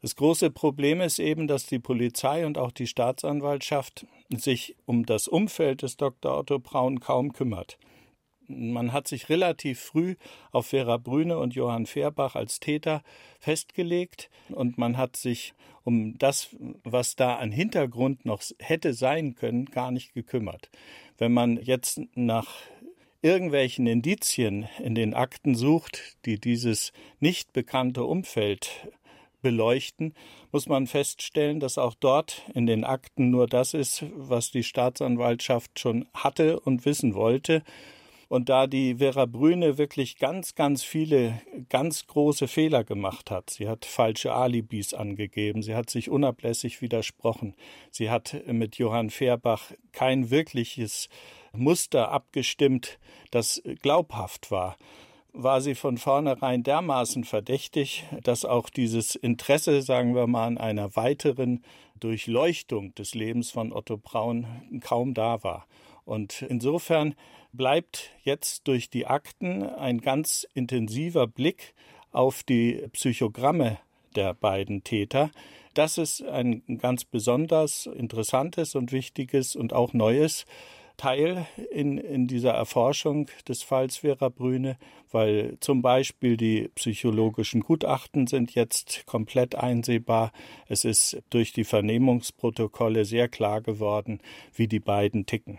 Das 0.00 0.14
große 0.14 0.50
Problem 0.50 1.00
ist 1.00 1.18
eben, 1.18 1.48
dass 1.48 1.66
die 1.66 1.80
Polizei 1.80 2.46
und 2.46 2.56
auch 2.56 2.70
die 2.70 2.86
Staatsanwaltschaft 2.86 4.06
sich 4.30 4.76
um 4.86 5.06
das 5.06 5.26
Umfeld 5.26 5.82
des 5.82 5.96
Dr. 5.96 6.38
Otto 6.38 6.58
Braun 6.58 7.00
kaum 7.00 7.32
kümmert. 7.32 7.78
Man 8.46 8.92
hat 8.92 9.08
sich 9.08 9.28
relativ 9.28 9.78
früh 9.78 10.16
auf 10.52 10.68
Vera 10.68 10.96
Brüne 10.96 11.38
und 11.38 11.54
Johann 11.54 11.84
Fehrbach 11.84 12.34
als 12.34 12.60
Täter 12.60 13.02
festgelegt 13.40 14.30
und 14.48 14.78
man 14.78 14.96
hat 14.96 15.16
sich 15.16 15.52
um 15.84 16.16
das, 16.18 16.56
was 16.82 17.14
da 17.14 17.36
an 17.36 17.52
Hintergrund 17.52 18.24
noch 18.24 18.42
hätte 18.58 18.94
sein 18.94 19.34
können, 19.34 19.66
gar 19.66 19.90
nicht 19.90 20.14
gekümmert. 20.14 20.70
Wenn 21.18 21.32
man 21.32 21.58
jetzt 21.58 22.00
nach 22.14 22.48
irgendwelchen 23.20 23.86
Indizien 23.86 24.68
in 24.82 24.94
den 24.94 25.12
Akten 25.12 25.54
sucht, 25.54 26.16
die 26.24 26.40
dieses 26.40 26.92
nicht 27.20 27.52
bekannte 27.52 28.04
Umfeld 28.04 28.88
beleuchten, 29.40 30.14
muss 30.52 30.68
man 30.68 30.86
feststellen, 30.86 31.60
dass 31.60 31.78
auch 31.78 31.94
dort 31.94 32.42
in 32.54 32.66
den 32.66 32.84
Akten 32.84 33.30
nur 33.30 33.46
das 33.46 33.74
ist, 33.74 34.04
was 34.14 34.50
die 34.50 34.62
Staatsanwaltschaft 34.62 35.78
schon 35.78 36.06
hatte 36.14 36.60
und 36.60 36.84
wissen 36.84 37.14
wollte. 37.14 37.62
Und 38.28 38.50
da 38.50 38.66
die 38.66 38.96
Vera 38.96 39.24
Brüne 39.24 39.78
wirklich 39.78 40.18
ganz, 40.18 40.54
ganz 40.54 40.82
viele 40.82 41.40
ganz 41.70 42.06
große 42.06 42.46
Fehler 42.46 42.84
gemacht 42.84 43.30
hat, 43.30 43.48
sie 43.48 43.68
hat 43.68 43.86
falsche 43.86 44.34
Alibis 44.34 44.92
angegeben, 44.92 45.62
sie 45.62 45.74
hat 45.74 45.88
sich 45.88 46.10
unablässig 46.10 46.82
widersprochen, 46.82 47.54
sie 47.90 48.10
hat 48.10 48.36
mit 48.46 48.76
Johann 48.76 49.08
Fehrbach 49.08 49.72
kein 49.92 50.30
wirkliches 50.30 51.08
Muster 51.52 52.10
abgestimmt, 52.12 52.98
das 53.30 53.62
glaubhaft 53.80 54.50
war 54.50 54.76
war 55.32 55.60
sie 55.60 55.74
von 55.74 55.98
vornherein 55.98 56.62
dermaßen 56.62 57.24
verdächtig, 57.24 58.04
dass 58.22 58.44
auch 58.44 58.70
dieses 58.70 59.14
Interesse, 59.14 59.82
sagen 59.82 60.14
wir 60.14 60.26
mal, 60.26 60.46
an 60.46 60.58
einer 60.58 60.96
weiteren 60.96 61.62
Durchleuchtung 62.00 62.94
des 62.94 63.14
Lebens 63.14 63.50
von 63.50 63.72
Otto 63.72 63.96
Braun 63.96 64.46
kaum 64.80 65.14
da 65.14 65.42
war. 65.42 65.66
Und 66.04 66.42
insofern 66.42 67.14
bleibt 67.52 68.10
jetzt 68.22 68.66
durch 68.66 68.90
die 68.90 69.06
Akten 69.06 69.62
ein 69.62 70.00
ganz 70.00 70.46
intensiver 70.54 71.26
Blick 71.26 71.74
auf 72.12 72.42
die 72.42 72.86
Psychogramme 72.92 73.78
der 74.16 74.34
beiden 74.34 74.84
Täter. 74.84 75.30
Das 75.74 75.98
ist 75.98 76.22
ein 76.22 76.62
ganz 76.78 77.04
besonders 77.04 77.86
interessantes 77.86 78.74
und 78.74 78.90
wichtiges 78.90 79.54
und 79.54 79.72
auch 79.72 79.92
neues 79.92 80.46
Teil 80.98 81.46
in, 81.70 81.96
in 81.96 82.26
dieser 82.26 82.52
Erforschung 82.52 83.30
des 83.48 83.62
Falls 83.62 83.98
Vera 83.98 84.28
Brüne, 84.28 84.76
weil 85.10 85.56
zum 85.60 85.80
Beispiel 85.80 86.36
die 86.36 86.68
psychologischen 86.74 87.62
Gutachten 87.62 88.26
sind 88.26 88.54
jetzt 88.54 89.06
komplett 89.06 89.54
einsehbar. 89.54 90.32
Es 90.66 90.84
ist 90.84 91.22
durch 91.30 91.52
die 91.52 91.64
Vernehmungsprotokolle 91.64 93.06
sehr 93.06 93.28
klar 93.28 93.62
geworden, 93.62 94.20
wie 94.54 94.68
die 94.68 94.80
beiden 94.80 95.24
ticken. 95.24 95.58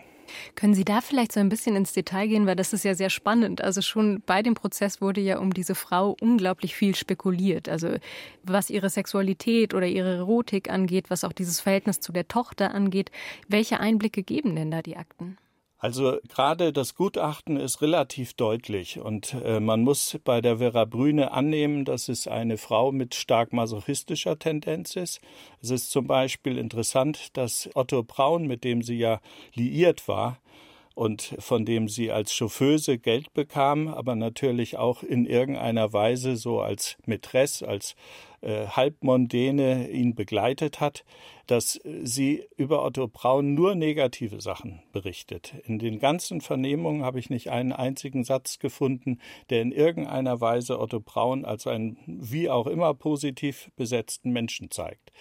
Können 0.55 0.73
Sie 0.73 0.85
da 0.85 1.01
vielleicht 1.01 1.31
so 1.31 1.39
ein 1.39 1.49
bisschen 1.49 1.75
ins 1.75 1.93
Detail 1.93 2.27
gehen, 2.27 2.45
weil 2.45 2.55
das 2.55 2.73
ist 2.73 2.85
ja 2.85 2.95
sehr 2.95 3.09
spannend. 3.09 3.61
Also 3.61 3.81
schon 3.81 4.21
bei 4.25 4.41
dem 4.41 4.53
Prozess 4.53 5.01
wurde 5.01 5.21
ja 5.21 5.39
um 5.39 5.53
diese 5.53 5.75
Frau 5.75 6.15
unglaublich 6.21 6.75
viel 6.75 6.95
spekuliert. 6.95 7.69
Also 7.69 7.95
was 8.43 8.69
ihre 8.69 8.89
Sexualität 8.89 9.73
oder 9.73 9.87
ihre 9.87 10.17
Erotik 10.17 10.69
angeht, 10.69 11.09
was 11.09 11.23
auch 11.23 11.33
dieses 11.33 11.59
Verhältnis 11.61 11.99
zu 11.99 12.11
der 12.11 12.27
Tochter 12.27 12.73
angeht. 12.73 13.11
Welche 13.47 13.79
Einblicke 13.79 14.23
geben 14.23 14.55
denn 14.55 14.71
da 14.71 14.81
die 14.81 14.97
Akten? 14.97 15.37
Also 15.81 16.17
gerade 16.27 16.73
das 16.73 16.93
Gutachten 16.93 17.55
ist 17.55 17.81
relativ 17.81 18.33
deutlich 18.33 18.99
und 18.99 19.33
äh, 19.45 19.61
man 19.61 19.81
muss 19.81 20.19
bei 20.25 20.41
der 20.41 20.57
Vera 20.57 20.83
Brüne 20.83 21.31
annehmen, 21.31 21.85
dass 21.85 22.09
es 22.09 22.27
eine 22.27 22.57
Frau 22.57 22.91
mit 22.91 23.15
stark 23.15 23.53
masochistischer 23.53 24.37
Tendenz 24.37 24.97
ist. 24.97 25.21
Es 25.61 25.69
ist 25.69 25.89
zum 25.89 26.05
Beispiel 26.05 26.57
interessant, 26.57 27.37
dass 27.37 27.69
Otto 27.75 28.03
Braun, 28.03 28.45
mit 28.45 28.65
dem 28.65 28.81
sie 28.81 28.97
ja 28.97 29.21
liiert 29.53 30.09
war, 30.09 30.41
und 30.99 31.33
von 31.39 31.63
dem 31.63 31.87
sie 31.87 32.11
als 32.11 32.33
Chauffeuse 32.33 32.97
Geld 32.97 33.33
bekam, 33.33 33.87
aber 33.87 34.15
natürlich 34.15 34.75
auch 34.75 35.01
in 35.01 35.25
irgendeiner 35.25 35.93
Weise 35.93 36.35
so 36.35 36.59
als 36.59 36.97
Mätresse, 37.05 37.65
als 37.65 37.95
äh, 38.41 38.67
Halbmondäne 38.67 39.89
ihn 39.89 40.13
begleitet 40.13 40.81
hat, 40.81 41.05
dass 41.47 41.79
sie 42.03 42.43
über 42.57 42.83
Otto 42.83 43.07
Braun 43.07 43.53
nur 43.53 43.75
negative 43.75 44.41
Sachen 44.41 44.81
berichtet. 44.91 45.53
In 45.65 45.79
den 45.79 45.99
ganzen 45.99 46.41
Vernehmungen 46.41 47.05
habe 47.05 47.17
ich 47.19 47.29
nicht 47.29 47.49
einen 47.49 47.71
einzigen 47.71 48.25
Satz 48.25 48.59
gefunden, 48.59 49.21
der 49.49 49.61
in 49.61 49.71
irgendeiner 49.71 50.41
Weise 50.41 50.81
Otto 50.81 50.99
Braun 50.99 51.45
als 51.45 51.65
einen 51.65 51.95
wie 52.07 52.49
auch 52.49 52.67
immer 52.67 52.93
positiv 52.93 53.71
besetzten 53.77 54.31
Menschen 54.31 54.69
zeigt. 54.69 55.13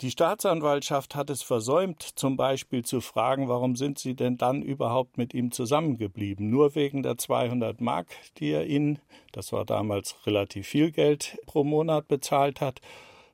Die 0.00 0.10
Staatsanwaltschaft 0.10 1.14
hat 1.14 1.28
es 1.28 1.42
versäumt, 1.42 2.02
zum 2.02 2.38
Beispiel 2.38 2.82
zu 2.82 3.02
fragen, 3.02 3.50
warum 3.50 3.76
sind 3.76 3.98
Sie 3.98 4.14
denn 4.14 4.38
dann 4.38 4.62
überhaupt 4.62 5.18
mit 5.18 5.34
ihm 5.34 5.52
zusammengeblieben? 5.52 6.48
Nur 6.48 6.74
wegen 6.74 7.02
der 7.02 7.18
200 7.18 7.82
Mark, 7.82 8.06
die 8.38 8.50
er 8.50 8.66
Ihnen, 8.66 8.98
das 9.32 9.52
war 9.52 9.66
damals 9.66 10.16
relativ 10.24 10.66
viel 10.66 10.90
Geld, 10.90 11.36
pro 11.44 11.64
Monat 11.64 12.08
bezahlt 12.08 12.62
hat. 12.62 12.80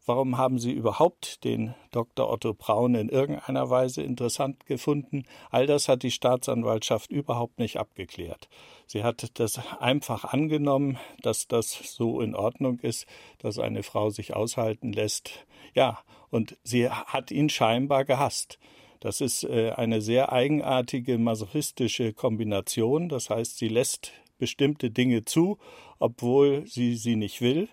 Warum 0.08 0.38
haben 0.38 0.60
Sie 0.60 0.70
überhaupt 0.70 1.42
den 1.42 1.74
Dr. 1.90 2.30
Otto 2.30 2.54
Braun 2.54 2.94
in 2.94 3.08
irgendeiner 3.08 3.70
Weise 3.70 4.02
interessant 4.02 4.64
gefunden? 4.64 5.24
All 5.50 5.66
das 5.66 5.88
hat 5.88 6.04
die 6.04 6.12
Staatsanwaltschaft 6.12 7.10
überhaupt 7.10 7.58
nicht 7.58 7.76
abgeklärt. 7.76 8.48
Sie 8.86 9.02
hat 9.02 9.28
das 9.40 9.58
einfach 9.80 10.24
angenommen, 10.24 10.96
dass 11.22 11.48
das 11.48 11.72
so 11.72 12.20
in 12.20 12.36
Ordnung 12.36 12.78
ist, 12.78 13.06
dass 13.38 13.58
eine 13.58 13.82
Frau 13.82 14.10
sich 14.10 14.36
aushalten 14.36 14.92
lässt. 14.92 15.44
Ja, 15.74 15.98
und 16.30 16.56
sie 16.62 16.88
hat 16.88 17.32
ihn 17.32 17.48
scheinbar 17.48 18.04
gehasst. 18.04 18.60
Das 19.00 19.20
ist 19.20 19.42
äh, 19.42 19.72
eine 19.72 20.00
sehr 20.00 20.32
eigenartige 20.32 21.18
masochistische 21.18 22.12
Kombination. 22.12 23.08
Das 23.08 23.28
heißt, 23.28 23.58
sie 23.58 23.68
lässt 23.68 24.12
bestimmte 24.38 24.90
Dinge 24.90 25.24
zu, 25.24 25.58
obwohl 25.98 26.64
sie 26.66 26.94
sie 26.94 27.16
nicht 27.16 27.40
will. 27.40 27.68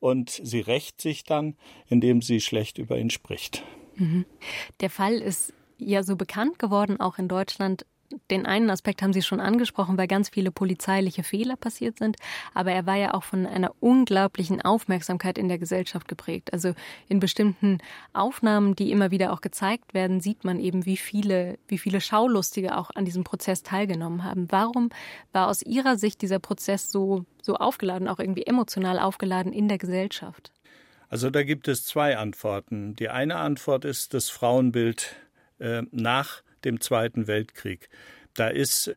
Und 0.00 0.30
sie 0.30 0.60
rächt 0.60 1.00
sich 1.00 1.24
dann, 1.24 1.56
indem 1.88 2.22
sie 2.22 2.40
schlecht 2.40 2.78
über 2.78 2.98
ihn 2.98 3.10
spricht. 3.10 3.62
Mhm. 3.96 4.24
Der 4.80 4.90
Fall 4.90 5.14
ist 5.14 5.52
ja 5.78 6.02
so 6.02 6.16
bekannt 6.16 6.58
geworden, 6.58 6.98
auch 6.98 7.18
in 7.18 7.28
Deutschland, 7.28 7.86
den 8.30 8.46
einen 8.46 8.70
Aspekt 8.70 9.02
haben 9.02 9.12
Sie 9.12 9.22
schon 9.22 9.40
angesprochen, 9.40 9.96
weil 9.96 10.06
ganz 10.06 10.28
viele 10.28 10.50
polizeiliche 10.50 11.22
Fehler 11.22 11.56
passiert 11.56 11.98
sind. 11.98 12.16
Aber 12.54 12.72
er 12.72 12.86
war 12.86 12.96
ja 12.96 13.14
auch 13.14 13.24
von 13.24 13.46
einer 13.46 13.72
unglaublichen 13.80 14.60
Aufmerksamkeit 14.62 15.38
in 15.38 15.48
der 15.48 15.58
Gesellschaft 15.58 16.08
geprägt. 16.08 16.52
Also 16.52 16.74
in 17.08 17.20
bestimmten 17.20 17.78
Aufnahmen, 18.12 18.74
die 18.74 18.90
immer 18.90 19.10
wieder 19.10 19.32
auch 19.32 19.40
gezeigt 19.40 19.94
werden, 19.94 20.20
sieht 20.20 20.44
man 20.44 20.58
eben, 20.58 20.86
wie 20.86 20.96
viele, 20.96 21.58
wie 21.68 21.78
viele 21.78 22.00
Schaulustige 22.00 22.76
auch 22.76 22.90
an 22.94 23.04
diesem 23.04 23.24
Prozess 23.24 23.62
teilgenommen 23.62 24.24
haben. 24.24 24.46
Warum 24.50 24.90
war 25.32 25.48
aus 25.48 25.62
Ihrer 25.62 25.96
Sicht 25.96 26.22
dieser 26.22 26.38
Prozess 26.38 26.90
so, 26.90 27.24
so 27.42 27.56
aufgeladen, 27.56 28.08
auch 28.08 28.18
irgendwie 28.18 28.46
emotional 28.46 28.98
aufgeladen 28.98 29.52
in 29.52 29.68
der 29.68 29.78
Gesellschaft? 29.78 30.52
Also 31.08 31.30
da 31.30 31.42
gibt 31.42 31.66
es 31.66 31.84
zwei 31.84 32.16
Antworten. 32.16 32.94
Die 32.94 33.08
eine 33.08 33.36
Antwort 33.36 33.84
ist 33.84 34.14
das 34.14 34.30
Frauenbild 34.30 35.16
äh, 35.58 35.82
nach 35.90 36.42
dem 36.64 36.80
Zweiten 36.80 37.26
Weltkrieg. 37.26 37.88
Da 38.34 38.48
ist 38.48 38.96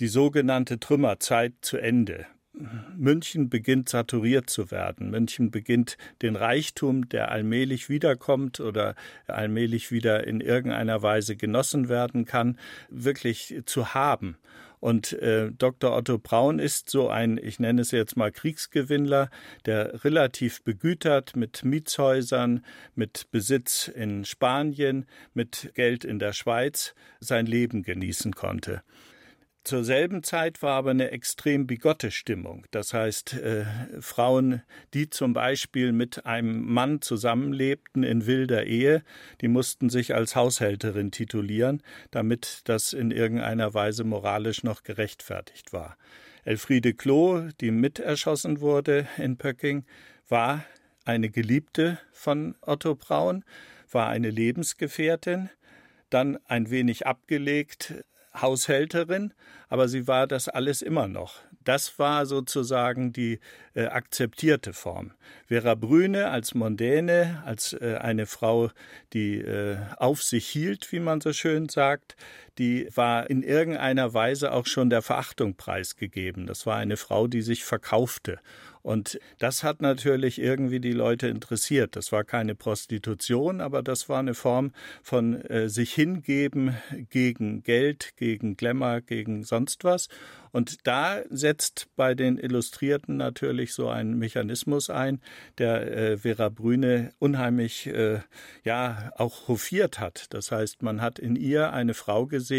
die 0.00 0.08
sogenannte 0.08 0.80
Trümmerzeit 0.80 1.52
zu 1.60 1.76
Ende. 1.76 2.26
München 2.96 3.48
beginnt 3.48 3.88
saturiert 3.88 4.50
zu 4.50 4.70
werden. 4.70 5.10
München 5.10 5.50
beginnt 5.50 5.96
den 6.20 6.36
Reichtum, 6.36 7.08
der 7.08 7.30
allmählich 7.30 7.88
wiederkommt 7.88 8.60
oder 8.60 8.96
allmählich 9.26 9.92
wieder 9.92 10.26
in 10.26 10.40
irgendeiner 10.40 11.00
Weise 11.02 11.36
genossen 11.36 11.88
werden 11.88 12.24
kann, 12.24 12.58
wirklich 12.90 13.62
zu 13.66 13.94
haben. 13.94 14.36
Und 14.80 15.12
äh, 15.12 15.52
Dr. 15.52 15.94
Otto 15.94 16.18
Braun 16.18 16.58
ist 16.58 16.88
so 16.88 17.08
ein, 17.08 17.38
ich 17.40 17.60
nenne 17.60 17.82
es 17.82 17.90
jetzt 17.90 18.16
mal 18.16 18.32
Kriegsgewinnler, 18.32 19.30
der 19.66 20.04
relativ 20.04 20.62
begütert 20.62 21.36
mit 21.36 21.64
Mietshäusern, 21.64 22.64
mit 22.94 23.30
Besitz 23.30 23.88
in 23.88 24.24
Spanien, 24.24 25.06
mit 25.34 25.72
Geld 25.74 26.04
in 26.04 26.18
der 26.18 26.32
Schweiz 26.32 26.94
sein 27.20 27.46
Leben 27.46 27.82
genießen 27.82 28.32
konnte. 28.32 28.82
Zur 29.62 29.84
selben 29.84 30.22
Zeit 30.22 30.62
war 30.62 30.72
aber 30.72 30.90
eine 30.90 31.10
extrem 31.10 31.66
bigotte 31.66 32.10
Stimmung. 32.10 32.66
Das 32.70 32.94
heißt, 32.94 33.34
äh, 33.34 33.66
Frauen, 34.00 34.62
die 34.94 35.10
zum 35.10 35.34
Beispiel 35.34 35.92
mit 35.92 36.24
einem 36.24 36.64
Mann 36.64 37.02
zusammenlebten 37.02 38.02
in 38.02 38.26
wilder 38.26 38.64
Ehe, 38.64 39.02
die 39.42 39.48
mussten 39.48 39.90
sich 39.90 40.14
als 40.14 40.34
Haushälterin 40.34 41.10
titulieren, 41.10 41.82
damit 42.10 42.62
das 42.64 42.94
in 42.94 43.10
irgendeiner 43.10 43.74
Weise 43.74 44.04
moralisch 44.04 44.64
noch 44.64 44.82
gerechtfertigt 44.82 45.74
war. 45.74 45.98
Elfriede 46.44 46.94
Klo, 46.94 47.48
die 47.60 47.70
mit 47.70 47.98
erschossen 47.98 48.60
wurde 48.60 49.06
in 49.18 49.36
Pöcking, 49.36 49.84
war 50.26 50.64
eine 51.04 51.28
Geliebte 51.28 51.98
von 52.12 52.54
Otto 52.62 52.94
Braun, 52.94 53.44
war 53.90 54.08
eine 54.08 54.30
Lebensgefährtin, 54.30 55.50
dann 56.08 56.38
ein 56.46 56.70
wenig 56.70 57.06
abgelegt 57.06 57.94
Haushälterin, 58.34 59.32
aber 59.68 59.88
sie 59.88 60.06
war 60.06 60.26
das 60.26 60.48
alles 60.48 60.82
immer 60.82 61.08
noch. 61.08 61.36
Das 61.64 61.98
war 61.98 62.26
sozusagen 62.26 63.12
die 63.12 63.40
äh, 63.74 63.86
akzeptierte 63.86 64.72
Form. 64.72 65.12
Vera 65.46 65.74
Brüne 65.74 66.30
als 66.30 66.54
Mondäne, 66.54 67.42
als 67.44 67.74
äh, 67.74 67.98
eine 68.00 68.26
Frau, 68.26 68.70
die 69.12 69.38
äh, 69.38 69.76
auf 69.96 70.22
sich 70.22 70.48
hielt, 70.48 70.90
wie 70.92 71.00
man 71.00 71.20
so 71.20 71.32
schön 71.32 71.68
sagt, 71.68 72.16
die 72.60 72.88
war 72.94 73.30
in 73.30 73.42
irgendeiner 73.42 74.12
Weise 74.12 74.52
auch 74.52 74.66
schon 74.66 74.90
der 74.90 75.00
Verachtung 75.00 75.56
preisgegeben. 75.56 76.46
Das 76.46 76.66
war 76.66 76.76
eine 76.76 76.98
Frau, 76.98 77.26
die 77.26 77.40
sich 77.40 77.64
verkaufte 77.64 78.38
und 78.82 79.18
das 79.38 79.62
hat 79.62 79.82
natürlich 79.82 80.40
irgendwie 80.40 80.80
die 80.80 80.92
Leute 80.92 81.28
interessiert. 81.28 81.96
Das 81.96 82.12
war 82.12 82.24
keine 82.24 82.54
Prostitution, 82.54 83.60
aber 83.60 83.82
das 83.82 84.08
war 84.08 84.20
eine 84.20 84.34
Form 84.34 84.72
von 85.02 85.40
äh, 85.42 85.68
sich 85.68 85.92
hingeben 85.92 86.76
gegen 87.10 87.62
Geld, 87.62 88.12
gegen 88.16 88.56
Glamour, 88.56 89.02
gegen 89.02 89.42
sonst 89.42 89.84
was. 89.84 90.08
Und 90.52 90.86
da 90.86 91.20
setzt 91.28 91.88
bei 91.94 92.14
den 92.14 92.36
Illustrierten 92.36 93.16
natürlich 93.16 93.72
so 93.72 93.88
ein 93.88 94.14
Mechanismus 94.14 94.90
ein, 94.90 95.20
der 95.58 95.96
äh, 95.96 96.16
Vera 96.18 96.48
Brüne 96.48 97.12
unheimlich 97.18 97.86
äh, 97.86 98.20
ja 98.64 99.12
auch 99.16 99.46
hofiert 99.46 100.00
hat. 100.00 100.26
Das 100.30 100.50
heißt, 100.50 100.82
man 100.82 101.02
hat 101.02 101.18
in 101.18 101.36
ihr 101.36 101.72
eine 101.72 101.94
Frau 101.94 102.26
gesehen, 102.26 102.49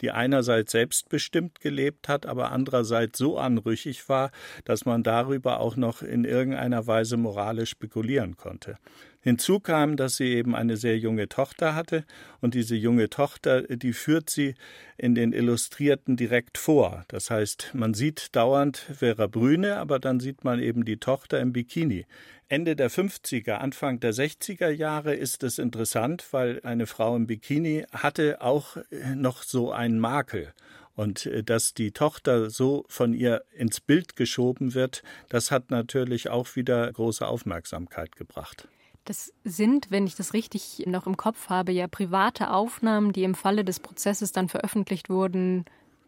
die 0.00 0.10
einerseits 0.10 0.72
selbstbestimmt 0.72 1.60
gelebt 1.60 2.08
hat, 2.08 2.26
aber 2.26 2.52
andererseits 2.52 3.18
so 3.18 3.38
anrüchig 3.38 4.08
war, 4.08 4.30
dass 4.64 4.84
man 4.84 5.02
darüber 5.02 5.60
auch 5.60 5.76
noch 5.76 6.02
in 6.02 6.24
irgendeiner 6.24 6.86
Weise 6.86 7.16
moralisch 7.16 7.70
spekulieren 7.70 8.36
konnte. 8.36 8.78
Hinzu 9.20 9.58
kam, 9.58 9.96
dass 9.96 10.16
sie 10.16 10.34
eben 10.34 10.54
eine 10.54 10.76
sehr 10.76 10.96
junge 10.96 11.28
Tochter 11.28 11.74
hatte 11.74 12.04
und 12.40 12.54
diese 12.54 12.76
junge 12.76 13.10
Tochter, 13.10 13.62
die 13.62 13.92
führt 13.92 14.30
sie 14.30 14.54
in 14.96 15.14
den 15.14 15.32
Illustrierten 15.32 16.16
direkt 16.16 16.56
vor. 16.56 17.04
Das 17.08 17.30
heißt, 17.30 17.72
man 17.74 17.94
sieht 17.94 18.36
dauernd 18.36 18.76
Vera 18.76 19.26
Brüne, 19.26 19.76
aber 19.76 19.98
dann 19.98 20.20
sieht 20.20 20.44
man 20.44 20.60
eben 20.60 20.84
die 20.84 20.98
Tochter 20.98 21.40
im 21.40 21.52
Bikini. 21.52 22.06
Ende 22.48 22.76
der 22.76 22.90
50er, 22.90 23.54
Anfang 23.54 24.00
der 24.00 24.14
60er 24.14 24.70
Jahre 24.70 25.14
ist 25.14 25.42
es 25.42 25.58
interessant, 25.58 26.26
weil 26.30 26.60
eine 26.62 26.86
Frau 26.86 27.14
im 27.14 27.26
Bikini 27.26 27.84
hatte 27.92 28.40
auch 28.40 28.78
noch 29.14 29.42
so 29.42 29.72
einen 29.72 29.98
Makel. 29.98 30.54
Und 30.94 31.26
äh, 31.26 31.44
dass 31.44 31.74
die 31.74 31.92
Tochter 31.92 32.50
so 32.50 32.84
von 32.88 33.14
ihr 33.14 33.44
ins 33.52 33.80
Bild 33.80 34.16
geschoben 34.16 34.74
wird, 34.74 35.02
das 35.28 35.50
hat 35.50 35.70
natürlich 35.70 36.28
auch 36.28 36.56
wieder 36.56 36.90
große 36.90 37.26
Aufmerksamkeit 37.26 38.16
gebracht. 38.16 38.66
Das 39.08 39.32
sind, 39.42 39.90
wenn 39.90 40.06
ich 40.06 40.16
das 40.16 40.34
richtig 40.34 40.84
noch 40.84 41.06
im 41.06 41.16
Kopf 41.16 41.48
habe, 41.48 41.72
ja 41.72 41.88
private 41.88 42.50
Aufnahmen, 42.50 43.14
die 43.14 43.24
im 43.24 43.34
Falle 43.34 43.64
des 43.64 43.80
Prozesses 43.80 44.32
dann 44.32 44.50
veröffentlicht 44.50 45.08
wurden, 45.08 45.64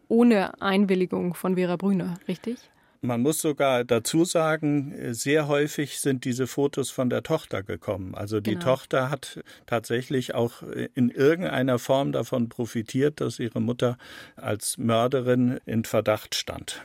ohne 0.07 0.61
Einwilligung 0.61 1.33
von 1.33 1.55
Vera 1.55 1.77
Brüner, 1.77 2.19
richtig? 2.27 2.59
Man 3.01 3.21
muss 3.21 3.41
sogar 3.41 3.83
dazu 3.85 4.23
sagen, 4.23 4.93
sehr 5.15 5.47
häufig 5.47 5.99
sind 5.99 6.25
diese 6.25 6.45
Fotos 6.45 6.91
von 6.91 7.09
der 7.09 7.23
Tochter 7.23 7.63
gekommen. 7.63 8.13
Also 8.13 8.39
die 8.39 8.51
genau. 8.51 8.65
Tochter 8.65 9.09
hat 9.09 9.43
tatsächlich 9.65 10.35
auch 10.35 10.61
in 10.93 11.09
irgendeiner 11.09 11.79
Form 11.79 12.11
davon 12.11 12.49
profitiert, 12.49 13.19
dass 13.19 13.39
ihre 13.39 13.61
Mutter 13.61 13.97
als 14.35 14.77
Mörderin 14.77 15.59
in 15.65 15.85
Verdacht 15.85 16.35
stand. 16.35 16.83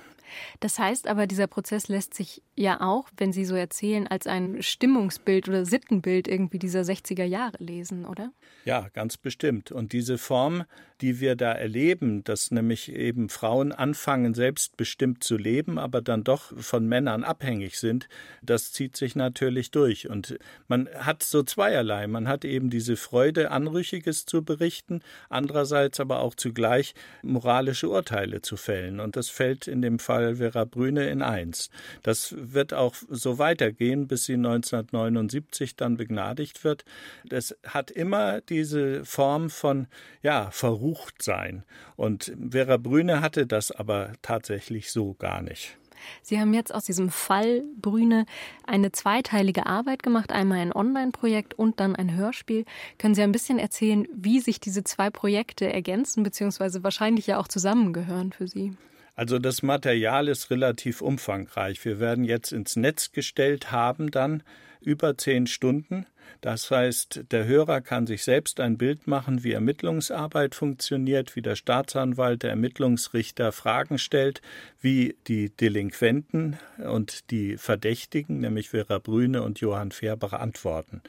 Das 0.61 0.79
heißt 0.79 1.07
aber, 1.09 1.27
dieser 1.27 1.47
Prozess 1.47 1.89
lässt 1.89 2.15
sich 2.15 2.43
ja 2.57 2.81
auch, 2.81 3.09
wenn 3.17 3.33
Sie 3.33 3.45
so 3.45 3.55
erzählen, 3.55 4.07
als 4.07 4.27
ein 4.27 4.63
Stimmungsbild 4.63 5.49
oder 5.49 5.65
Sittenbild 5.65 6.29
irgendwie 6.29 6.59
dieser 6.59 6.81
60er 6.81 7.25
Jahre 7.25 7.57
lesen, 7.59 8.07
oder? 8.07 8.33
Ja, 8.65 8.89
ganz 8.93 9.17
bestimmt. 9.17 9.71
Und 9.71 9.93
diese 9.93 10.19
Form, 10.19 10.65
die 11.01 11.21
wir 11.21 11.37
da 11.37 11.53
erleben, 11.53 12.25
dass 12.25 12.51
nämlich 12.51 12.91
eben 12.91 13.29
Frauen 13.29 13.73
anfangen, 13.73 14.35
selbstbestimmt 14.35 15.23
zu 15.23 15.37
leben, 15.37 15.79
aber 15.79 16.01
dann 16.01 16.25
doch 16.25 16.57
von 16.59 16.89
Männern 16.89 17.23
abhängig 17.23 17.79
sind, 17.79 18.09
das 18.43 18.73
zieht 18.73 18.97
sich 18.97 19.15
natürlich 19.15 19.71
durch. 19.71 20.09
Und 20.09 20.39
man 20.69 20.89
hat 20.95 21.23
so 21.23 21.43
zweierlei. 21.43 22.07
Man 22.07 22.27
hat 22.27 22.45
eben 22.45 22.71
diese 22.71 22.97
Freude, 22.97 23.51
Anrüchiges 23.51 24.25
zu 24.25 24.43
berichten, 24.43 25.03
andererseits 25.29 26.01
aber 26.01 26.21
auch 26.21 26.35
zugleich 26.35 26.95
moralische 27.23 27.89
Urteile 27.91 28.41
zu 28.41 28.57
fällen. 28.57 28.99
Und 29.01 29.17
das 29.17 29.29
fällt 29.29 29.69
in 29.69 29.83
dem 29.83 29.99
Fall 29.99 30.16
Vera 30.37 30.65
Brüne 30.65 31.09
in 31.09 31.23
eins. 31.23 31.71
Das 32.03 32.35
wird 32.37 32.75
auch 32.75 32.95
so 33.09 33.39
weitergehen, 33.39 34.07
bis 34.09 34.25
sie 34.25 34.35
1979 34.35 35.77
dann 35.77 35.97
begnadigt 35.97 36.65
wird. 36.65 36.85
Das 37.25 37.57
hat 37.67 37.91
immer 37.91 38.41
diese 38.41 39.05
Form 39.05 39.51
von, 39.51 39.87
ja, 40.23 40.51
verrucht 40.51 41.23
sein. 41.23 41.65
Und 41.97 42.33
Vera 42.51 42.77
Brüne 42.77 43.21
hatte 43.21 43.47
das 43.47 43.71
aber 43.71 44.13
tatsächlich 44.23 44.91
so 44.91 45.15
gar 45.15 45.43
nicht. 45.43 45.77
Sie 46.23 46.41
haben 46.41 46.55
jetzt 46.55 46.75
aus 46.75 46.85
diesem 46.85 47.11
Fall 47.11 47.65
Brüne 47.81 48.27
eine 48.65 48.93
zweiteilige 48.93 49.67
Arbeit 49.67 50.03
gemacht, 50.03 50.33
einmal 50.33 50.59
ein 50.59 50.73
Online-Projekt 50.73 51.55
und 51.55 51.81
dann 51.81 51.97
ein 51.97 52.15
Hörspiel. 52.15 52.65
Können 52.99 53.15
Sie 53.15 53.23
ein 53.23 53.33
bisschen 53.33 53.59
erzählen, 53.59 54.07
wie 54.13 54.41
sich 54.41 54.61
diese 54.61 54.85
zwei 54.85 55.11
Projekte 55.11 55.73
ergänzen, 55.73 56.23
beziehungsweise 56.23 56.83
wahrscheinlich 56.83 57.27
ja 57.27 57.39
auch 57.39 57.49
zusammengehören 57.49 58.33
für 58.33 58.49
Sie? 58.49 58.73
Also 59.17 59.39
das 59.39 59.63
Material 59.63 60.29
ist 60.29 60.51
relativ 60.51 61.01
umfangreich. 61.01 61.83
Wir 61.85 61.99
werden 61.99 62.25
jetzt 62.25 62.53
ins 62.53 62.77
Netz 62.77 63.13
gestellt 63.13 63.73
haben 63.73 64.11
dann 64.11 64.43
über 64.83 65.17
zehn 65.17 65.47
Stunden. 65.47 66.07
Das 66.43 66.71
heißt, 66.71 67.25
der 67.31 67.47
Hörer 67.47 67.81
kann 67.81 68.07
sich 68.07 68.23
selbst 68.23 68.61
ein 68.61 68.77
Bild 68.77 69.07
machen, 69.07 69.43
wie 69.43 69.53
Ermittlungsarbeit 69.53 70.55
funktioniert, 70.55 71.35
wie 71.35 71.41
der 71.43 71.57
Staatsanwalt, 71.57 72.43
der 72.43 72.51
Ermittlungsrichter 72.51 73.53
Fragen 73.53 73.99
stellt, 73.99 74.43
wie 74.81 75.17
die 75.27 75.49
Delinquenten 75.49 76.59
und 76.85 77.31
die 77.31 77.57
Verdächtigen, 77.57 78.41
nämlich 78.41 78.71
Vera 78.71 78.99
Brüne 78.99 79.43
und 79.43 79.61
Johann 79.61 79.93
Färber, 79.93 80.39
antworten. 80.39 81.01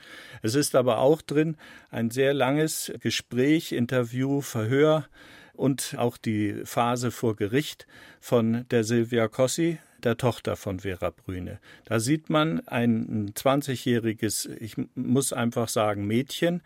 Es 0.41 0.55
ist 0.55 0.75
aber 0.75 0.99
auch 0.99 1.21
drin 1.21 1.57
ein 1.89 2.09
sehr 2.09 2.33
langes 2.33 2.93
Gespräch, 3.01 3.73
Interview, 3.73 4.41
Verhör 4.41 5.07
und 5.57 5.95
auch 5.97 6.17
die 6.17 6.61
Phase 6.63 7.11
vor 7.11 7.35
Gericht 7.35 7.87
von 8.19 8.65
der 8.69 8.83
Silvia 8.83 9.27
Cossi, 9.27 9.79
der 10.03 10.17
Tochter 10.17 10.55
von 10.55 10.79
Vera 10.79 11.09
Brüne. 11.09 11.59
Da 11.85 11.99
sieht 11.99 12.29
man 12.29 12.65
ein 12.67 13.33
20-jähriges, 13.33 14.49
ich 14.59 14.75
muss 14.95 15.33
einfach 15.33 15.69
sagen, 15.69 16.05
Mädchen, 16.05 16.61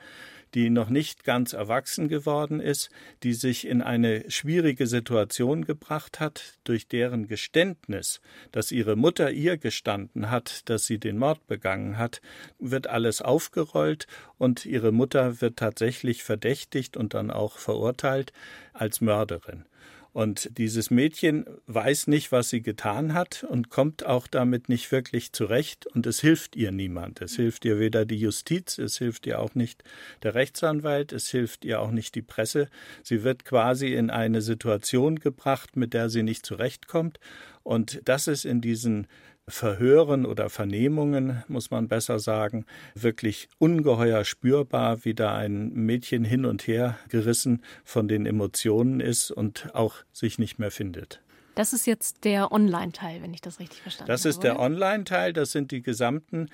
die 0.54 0.70
noch 0.70 0.90
nicht 0.90 1.24
ganz 1.24 1.54
erwachsen 1.54 2.08
geworden 2.08 2.60
ist, 2.60 2.90
die 3.24 3.34
sich 3.34 3.68
in 3.68 3.82
eine 3.82 4.30
schwierige 4.30 4.88
Situation 4.88 5.66
gebracht 5.66 6.20
hat, 6.20 6.58
durch 6.64 6.88
deren 6.88 7.28
Geständnis, 7.28 8.22
dass 8.52 8.72
ihre 8.72 8.96
Mutter 8.96 9.32
ihr 9.32 9.58
gestanden 9.58 10.30
hat, 10.30 10.70
dass 10.70 10.86
sie 10.86 11.00
den 11.00 11.18
Mord 11.18 11.46
begangen 11.48 11.98
hat, 11.98 12.22
wird 12.60 12.88
alles 12.88 13.22
aufgerollt 13.22 14.08
und 14.38 14.66
ihre 14.66 14.92
Mutter 14.92 15.42
wird 15.42 15.58
tatsächlich 15.58 16.24
verdächtigt 16.24 16.98
und 16.98 17.14
dann 17.14 17.32
auch 17.32 17.58
verurteilt 17.58 18.34
als 18.74 19.02
Mörderin. 19.02 19.66
Und 20.14 20.58
dieses 20.58 20.92
Mädchen 20.92 21.46
weiß 21.68 22.08
nicht, 22.08 22.34
was 22.34 22.50
sie 22.50 22.62
getan 22.62 23.14
hat 23.14 23.46
und 23.48 23.70
kommt 23.70 24.06
auch 24.06 24.28
damit 24.28 24.68
nicht 24.68 24.92
wirklich 24.92 25.32
zurecht 25.32 25.88
und 25.88 26.06
es 26.06 26.20
hilft 26.20 26.58
ihr 26.58 26.72
niemand. 26.72 27.22
Es 27.22 27.38
hilft 27.38 27.64
ihr 27.64 27.80
weder 27.80 28.06
die 28.06 28.18
Justiz, 28.18 28.78
es 28.78 28.98
hilft 28.98 29.26
ihr 29.26 29.40
auch 29.40 29.56
nicht 29.56 29.86
der 30.22 30.36
Rechtsanwalt, 30.36 31.14
es 31.14 31.30
hilft 31.30 31.64
ihr 31.64 31.80
auch 31.80 31.92
nicht 31.92 32.16
die 32.16 32.22
Presse. 32.22 32.68
Sie 33.04 33.24
wird 33.24 33.46
quasi 33.46 33.94
in 33.94 34.10
eine 34.10 34.42
Situation 34.42 35.18
gebracht, 35.18 35.78
mit 35.78 35.94
der 35.94 36.10
sie 36.10 36.24
nicht 36.24 36.46
zurechtkommt. 36.46 37.20
Und 37.64 38.02
das 38.04 38.28
ist 38.28 38.44
in 38.44 38.60
diesen 38.60 39.08
Verhören 39.48 40.26
oder 40.26 40.50
Vernehmungen, 40.50 41.44
muss 41.48 41.72
man 41.72 41.88
besser 41.88 42.20
sagen, 42.20 42.66
wirklich 42.96 43.50
ungeheuer 43.58 44.24
spürbar, 44.24 45.04
wie 45.04 45.14
da 45.14 45.36
ein 45.36 45.74
Mädchen 45.74 46.24
hin 46.24 46.46
und 46.46 46.68
her 46.68 46.98
gerissen 47.10 47.64
von 47.84 48.08
den 48.08 48.26
Emotionen 48.26 49.00
ist 49.00 49.32
und 49.32 49.74
auch 49.74 49.96
sich 50.12 50.40
nicht 50.40 50.60
mehr 50.60 50.72
findet. 50.72 51.22
Das 51.56 51.74
ist 51.74 51.86
jetzt 51.86 52.24
der 52.24 52.52
Online-Teil, 52.52 53.22
wenn 53.22 53.34
ich 53.34 53.42
das 53.42 53.60
richtig 53.60 53.82
verstanden 53.82 54.10
habe. 54.10 54.14
Das 54.14 54.26
ist 54.26 54.44
der 54.44 54.60
Online-Teil, 54.60 55.34
das 55.34 55.52
sind 55.52 55.72
die 55.72 55.82
gesamten 55.82 56.50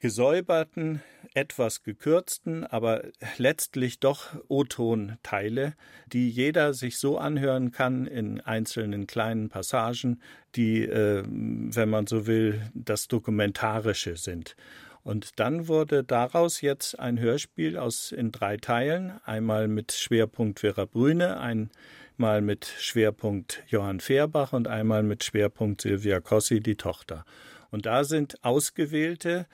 gesäuberten, 0.00 1.02
etwas 1.34 1.82
gekürzten, 1.82 2.64
aber 2.64 3.02
letztlich 3.36 4.00
doch 4.00 4.34
O-Ton-Teile, 4.48 5.74
die 6.06 6.28
jeder 6.28 6.74
sich 6.74 6.98
so 6.98 7.18
anhören 7.18 7.70
kann 7.70 8.06
in 8.06 8.40
einzelnen 8.40 9.06
kleinen 9.06 9.48
Passagen, 9.48 10.20
die, 10.56 10.82
äh, 10.82 11.22
wenn 11.26 11.88
man 11.88 12.06
so 12.06 12.26
will, 12.26 12.60
das 12.74 13.08
Dokumentarische 13.08 14.16
sind. 14.16 14.56
Und 15.02 15.38
dann 15.38 15.68
wurde 15.68 16.04
daraus 16.04 16.60
jetzt 16.60 16.98
ein 16.98 17.18
Hörspiel 17.18 17.78
aus 17.78 18.12
in 18.12 18.32
drei 18.32 18.56
Teilen, 18.56 19.12
einmal 19.24 19.68
mit 19.68 19.92
Schwerpunkt 19.92 20.60
Vera 20.60 20.84
Brüne, 20.84 21.38
einmal 21.38 22.42
mit 22.42 22.66
Schwerpunkt 22.66 23.62
Johann 23.68 24.00
Fehrbach 24.00 24.52
und 24.52 24.68
einmal 24.68 25.02
mit 25.02 25.24
Schwerpunkt 25.24 25.80
Silvia 25.80 26.20
Cossi, 26.20 26.60
die 26.60 26.76
Tochter. 26.76 27.24
Und 27.70 27.86
da 27.86 28.04
sind 28.04 28.42
ausgewählte 28.44 29.46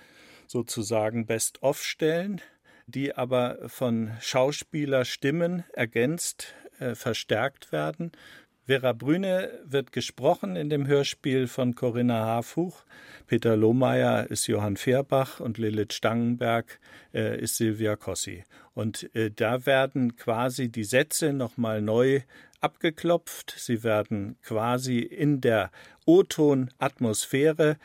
sozusagen 0.46 1.26
Best-of-Stellen, 1.26 2.40
die 2.86 3.14
aber 3.16 3.58
von 3.68 4.12
Schauspielerstimmen 4.20 5.64
ergänzt, 5.72 6.54
äh, 6.78 6.94
verstärkt 6.94 7.72
werden. 7.72 8.12
Vera 8.66 8.92
Brüne 8.92 9.60
wird 9.64 9.92
gesprochen 9.92 10.56
in 10.56 10.68
dem 10.68 10.88
Hörspiel 10.88 11.46
von 11.46 11.76
Corinna 11.76 12.26
Harfuch. 12.26 12.82
Peter 13.28 13.56
Lohmeier 13.56 14.28
ist 14.28 14.48
Johann 14.48 14.76
Fehrbach 14.76 15.38
und 15.38 15.56
Lilith 15.56 15.92
Stangenberg 15.92 16.80
äh, 17.14 17.40
ist 17.40 17.56
Silvia 17.56 17.94
Cossi. 17.94 18.42
Und 18.74 19.14
äh, 19.14 19.30
da 19.30 19.66
werden 19.66 20.16
quasi 20.16 20.68
die 20.68 20.82
Sätze 20.82 21.32
nochmal 21.32 21.80
neu 21.80 22.22
abgeklopft. 22.60 23.54
Sie 23.56 23.84
werden 23.84 24.36
quasi 24.42 24.98
in 24.98 25.40
der 25.40 25.70
O-Ton-Atmosphäre 26.04 27.76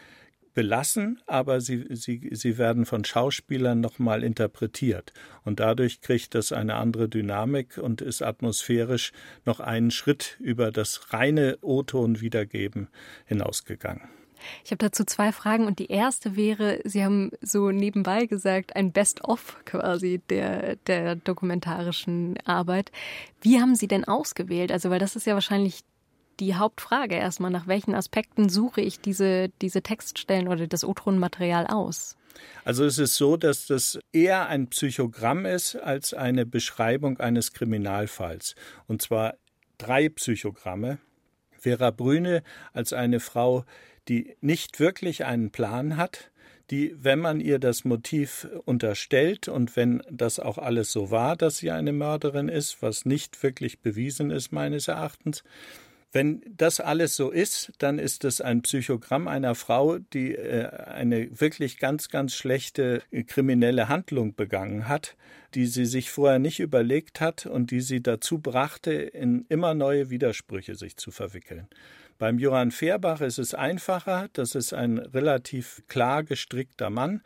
belassen, 0.53 1.21
aber 1.27 1.61
sie, 1.61 1.85
sie, 1.91 2.29
sie 2.31 2.57
werden 2.57 2.85
von 2.85 3.05
Schauspielern 3.05 3.79
nochmal 3.79 4.23
interpretiert. 4.23 5.13
Und 5.43 5.59
dadurch 5.59 6.01
kriegt 6.01 6.35
das 6.35 6.51
eine 6.51 6.75
andere 6.75 7.09
Dynamik 7.09 7.77
und 7.77 8.01
ist 8.01 8.21
atmosphärisch 8.21 9.11
noch 9.45 9.59
einen 9.59 9.91
Schritt 9.91 10.37
über 10.39 10.71
das 10.71 11.13
reine 11.13 11.57
O-Ton 11.61 12.21
wiedergeben 12.21 12.89
hinausgegangen. 13.25 14.09
Ich 14.63 14.71
habe 14.71 14.77
dazu 14.77 15.03
zwei 15.03 15.31
Fragen 15.31 15.65
und 15.65 15.79
die 15.79 15.91
erste 15.91 16.35
wäre, 16.35 16.79
Sie 16.83 17.03
haben 17.03 17.31
so 17.41 17.71
nebenbei 17.71 18.25
gesagt, 18.25 18.75
ein 18.75 18.91
Best-of 18.91 19.57
quasi 19.65 20.21
der, 20.29 20.77
der 20.87 21.15
dokumentarischen 21.15 22.37
Arbeit. 22.45 22.91
Wie 23.41 23.59
haben 23.59 23.75
Sie 23.75 23.87
denn 23.87 24.05
ausgewählt? 24.05 24.71
Also, 24.71 24.89
weil 24.89 24.99
das 24.99 25.15
ist 25.15 25.27
ja 25.27 25.33
wahrscheinlich 25.33 25.81
die 26.39 26.55
Hauptfrage 26.55 27.15
erstmal, 27.15 27.51
nach 27.51 27.67
welchen 27.67 27.93
Aspekten 27.93 28.49
suche 28.49 28.81
ich 28.81 28.99
diese, 28.99 29.49
diese 29.61 29.81
Textstellen 29.81 30.47
oder 30.47 30.67
das 30.67 30.83
O-Ton-Material 30.83 31.67
aus? 31.67 32.17
Also 32.63 32.85
es 32.85 32.97
ist 32.97 33.15
so, 33.15 33.37
dass 33.37 33.67
das 33.67 33.99
eher 34.13 34.47
ein 34.47 34.67
Psychogramm 34.67 35.45
ist 35.45 35.75
als 35.75 36.13
eine 36.13 36.45
Beschreibung 36.45 37.19
eines 37.19 37.53
Kriminalfalls. 37.53 38.55
Und 38.87 39.01
zwar 39.01 39.35
drei 39.77 40.09
Psychogramme. 40.09 40.99
Vera 41.51 41.91
Brüne 41.91 42.41
als 42.73 42.91
eine 42.91 43.19
Frau, 43.19 43.65
die 44.07 44.35
nicht 44.41 44.79
wirklich 44.79 45.25
einen 45.25 45.51
Plan 45.51 45.95
hat, 45.95 46.31
die, 46.71 46.95
wenn 46.97 47.19
man 47.19 47.39
ihr 47.39 47.59
das 47.59 47.83
Motiv 47.83 48.47
unterstellt 48.65 49.47
und 49.47 49.75
wenn 49.75 50.01
das 50.09 50.39
auch 50.39 50.57
alles 50.57 50.91
so 50.91 51.11
war, 51.11 51.35
dass 51.35 51.57
sie 51.57 51.69
eine 51.69 51.91
Mörderin 51.91 52.49
ist, 52.49 52.81
was 52.81 53.05
nicht 53.05 53.43
wirklich 53.43 53.79
bewiesen 53.79 54.31
ist 54.31 54.51
meines 54.51 54.87
Erachtens, 54.87 55.43
wenn 56.11 56.41
das 56.57 56.81
alles 56.81 57.15
so 57.15 57.31
ist, 57.31 57.71
dann 57.77 57.97
ist 57.97 58.25
es 58.25 58.41
ein 58.41 58.61
Psychogramm 58.63 59.27
einer 59.27 59.55
Frau, 59.55 59.97
die 59.97 60.35
äh, 60.35 60.67
eine 60.67 61.39
wirklich 61.39 61.79
ganz, 61.79 62.09
ganz 62.09 62.35
schlechte 62.35 63.01
äh, 63.11 63.23
kriminelle 63.23 63.87
Handlung 63.87 64.35
begangen 64.35 64.89
hat, 64.89 65.15
die 65.53 65.65
sie 65.67 65.85
sich 65.85 66.11
vorher 66.11 66.39
nicht 66.39 66.59
überlegt 66.59 67.21
hat 67.21 67.45
und 67.45 67.71
die 67.71 67.79
sie 67.79 68.03
dazu 68.03 68.39
brachte, 68.39 68.91
in 68.91 69.45
immer 69.47 69.73
neue 69.73 70.09
Widersprüche 70.09 70.75
sich 70.75 70.97
zu 70.97 71.11
verwickeln. 71.11 71.67
Beim 72.17 72.39
Johann 72.39 72.71
Fehrbach 72.71 73.21
ist 73.21 73.39
es 73.39 73.53
einfacher, 73.53 74.27
das 74.33 74.53
ist 74.53 74.73
ein 74.73 74.99
relativ 74.99 75.81
klar 75.87 76.23
gestrickter 76.23 76.89
Mann, 76.89 77.21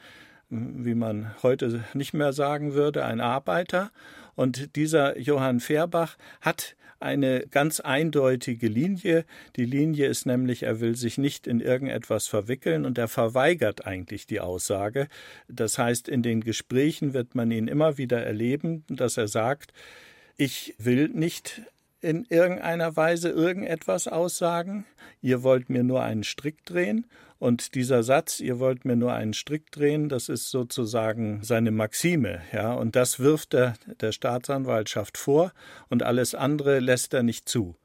wie 0.50 0.95
man 0.95 1.34
heute 1.41 1.84
nicht 1.93 2.13
mehr 2.13 2.34
sagen 2.34 2.74
würde, 2.76 3.04
ein 3.04 3.19
Arbeiter. 3.19 3.91
Und 4.36 4.76
dieser 4.76 5.17
Johann 5.17 5.60
Fehrbach 5.60 6.17
hat 6.39 6.76
eine 6.99 7.45
ganz 7.51 7.79
eindeutige 7.79 8.67
Linie. 8.67 9.25
Die 9.55 9.65
Linie 9.65 10.08
ist 10.08 10.25
nämlich, 10.25 10.63
er 10.63 10.79
will 10.79 10.95
sich 10.95 11.17
nicht 11.17 11.47
in 11.47 11.60
irgendetwas 11.60 12.27
verwickeln 12.27 12.86
und 12.86 12.97
er 12.97 13.08
verweigert 13.08 13.86
eigentlich 13.86 14.27
die 14.27 14.39
Aussage. 14.39 15.08
Das 15.47 15.77
heißt, 15.77 16.08
in 16.08 16.23
den 16.23 16.41
Gesprächen 16.41 17.13
wird 17.13 17.36
man 17.36 17.51
ihn 17.51 17.67
immer 17.67 17.97
wieder 17.97 18.23
erleben, 18.23 18.84
dass 18.88 19.17
er 19.17 19.27
sagt, 19.27 19.73
ich 20.38 20.75
will 20.77 21.10
nicht 21.10 21.62
in 22.01 22.25
irgendeiner 22.29 22.95
Weise 22.95 23.29
irgendetwas 23.29 24.08
aussagen. 24.08 24.86
Ihr 25.21 25.43
wollt 25.43 25.69
mir 25.69 25.84
nur 25.84 26.03
einen 26.03 26.23
Strick 26.23 26.63
drehen. 26.65 27.08
Und 27.38 27.76
dieser 27.76 28.02
Satz, 28.04 28.39
ihr 28.39 28.60
wollt 28.60 28.86
mir 28.86 28.95
nur 28.95 29.13
einen 29.13 29.34
Strick 29.34 29.71
drehen, 29.71 30.08
das 30.08 30.30
ist 30.30 30.50
sozusagen 30.50 31.43
seine 31.43 31.71
Maxime, 31.71 32.41
ja. 32.54 32.74
Und 32.74 32.95
das 32.95 33.19
wirft 33.19 33.54
er 33.54 33.74
der 34.00 34.12
Staatsanwaltschaft 34.12 35.17
vor 35.17 35.52
und 35.89 36.04
alles 36.04 36.34
andere 36.34 36.80
lässt 36.80 37.13
er 37.13 37.24
nicht 37.24 37.50
zu. 37.50 37.76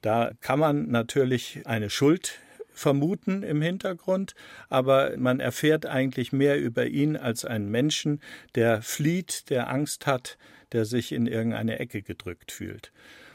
Da 0.00 0.30
kann 0.40 0.58
man 0.58 0.88
natürlich 0.90 1.62
eine 1.64 1.90
Schuld 1.90 2.38
vermuten 2.72 3.42
im 3.42 3.60
Hintergrund, 3.60 4.34
aber 4.68 5.16
man 5.18 5.40
erfährt 5.40 5.86
eigentlich 5.86 6.32
mehr 6.32 6.58
über 6.58 6.86
ihn 6.86 7.16
als 7.16 7.44
einen 7.44 7.68
Menschen, 7.68 8.20
der 8.54 8.80
flieht, 8.80 9.50
der 9.50 9.70
Angst 9.70 10.06
hat, 10.06 10.38
der 10.72 10.84
sich 10.84 11.12
in 11.12 11.26
irgendeine 11.26 11.78
Ecke 11.78 12.00
gedrückt 12.02 12.52
fühlt. 12.52 12.92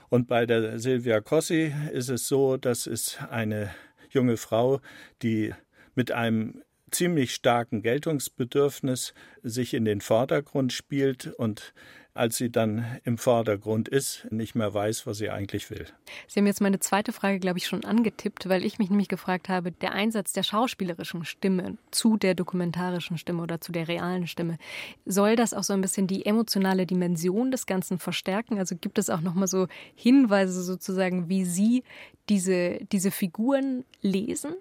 Und 0.10 0.28
bei 0.28 0.46
der 0.46 0.80
Silvia 0.80 1.22
Cossi 1.22 1.74
ist 1.92 2.10
es 2.10 2.28
so, 2.28 2.58
das 2.58 2.88
ist 2.88 3.22
eine 3.30 3.70
junge 4.10 4.38
Frau, 4.38 4.80
die 5.22 5.54
mit 5.96 6.12
einem 6.12 6.62
ziemlich 6.92 7.34
starken 7.34 7.82
Geltungsbedürfnis 7.82 9.14
sich 9.44 9.74
in 9.74 9.86
den 9.86 10.02
Vordergrund 10.02 10.72
spielt 10.72 11.28
und 11.28 11.74
als 12.14 12.38
sie 12.38 12.50
dann 12.50 12.86
im 13.04 13.18
Vordergrund 13.18 13.90
ist, 13.90 14.26
nicht 14.32 14.56
mehr 14.56 14.74
weiß, 14.74 15.06
was 15.06 15.18
sie 15.18 15.30
eigentlich 15.30 15.70
will. 15.70 15.86
Sie 16.28 16.40
haben 16.40 16.48
jetzt 16.48 16.62
meine 16.62 16.80
zweite 16.80 17.12
Frage, 17.12 17.40
glaube 17.40 17.58
ich, 17.58 17.68
schon 17.68 17.84
angetippt, 17.84 18.48
weil 18.48 18.64
ich 18.64 18.80
mich 18.80 18.90
nämlich 18.90 19.10
gefragt 19.10 19.50
habe, 19.50 19.74
der 19.74 19.92
Einsatz 19.92 20.32
der 20.32 20.44
schauspielerischen 20.44 21.26
Stimme 21.26 21.78
zu 21.92 22.16
der 22.16 22.34
dokumentarischen 22.34 23.18
Stimme 23.18 23.44
oder 23.44 23.60
zu 23.60 23.74
der 23.74 23.90
realen 23.90 24.28
Stimme, 24.28 24.58
soll 25.06 25.36
das 25.36 25.54
auch 25.54 25.64
so 25.64 25.74
ein 25.74 25.82
bisschen 25.82 26.08
die 26.08 26.26
emotionale 26.26 26.86
Dimension 26.86 27.52
des 27.52 27.66
Ganzen 27.66 28.00
verstärken? 28.00 28.60
Also 28.60 28.78
gibt 28.78 28.98
es 28.98 29.10
auch 29.10 29.22
nochmal 29.22 29.50
so 29.50 29.68
Hinweise 29.94 30.64
sozusagen, 30.64 31.28
wie 31.28 31.44
Sie 31.44 31.84
diese, 32.30 32.80
diese 32.94 33.12
Figuren 33.12 33.84
lesen? 34.02 34.56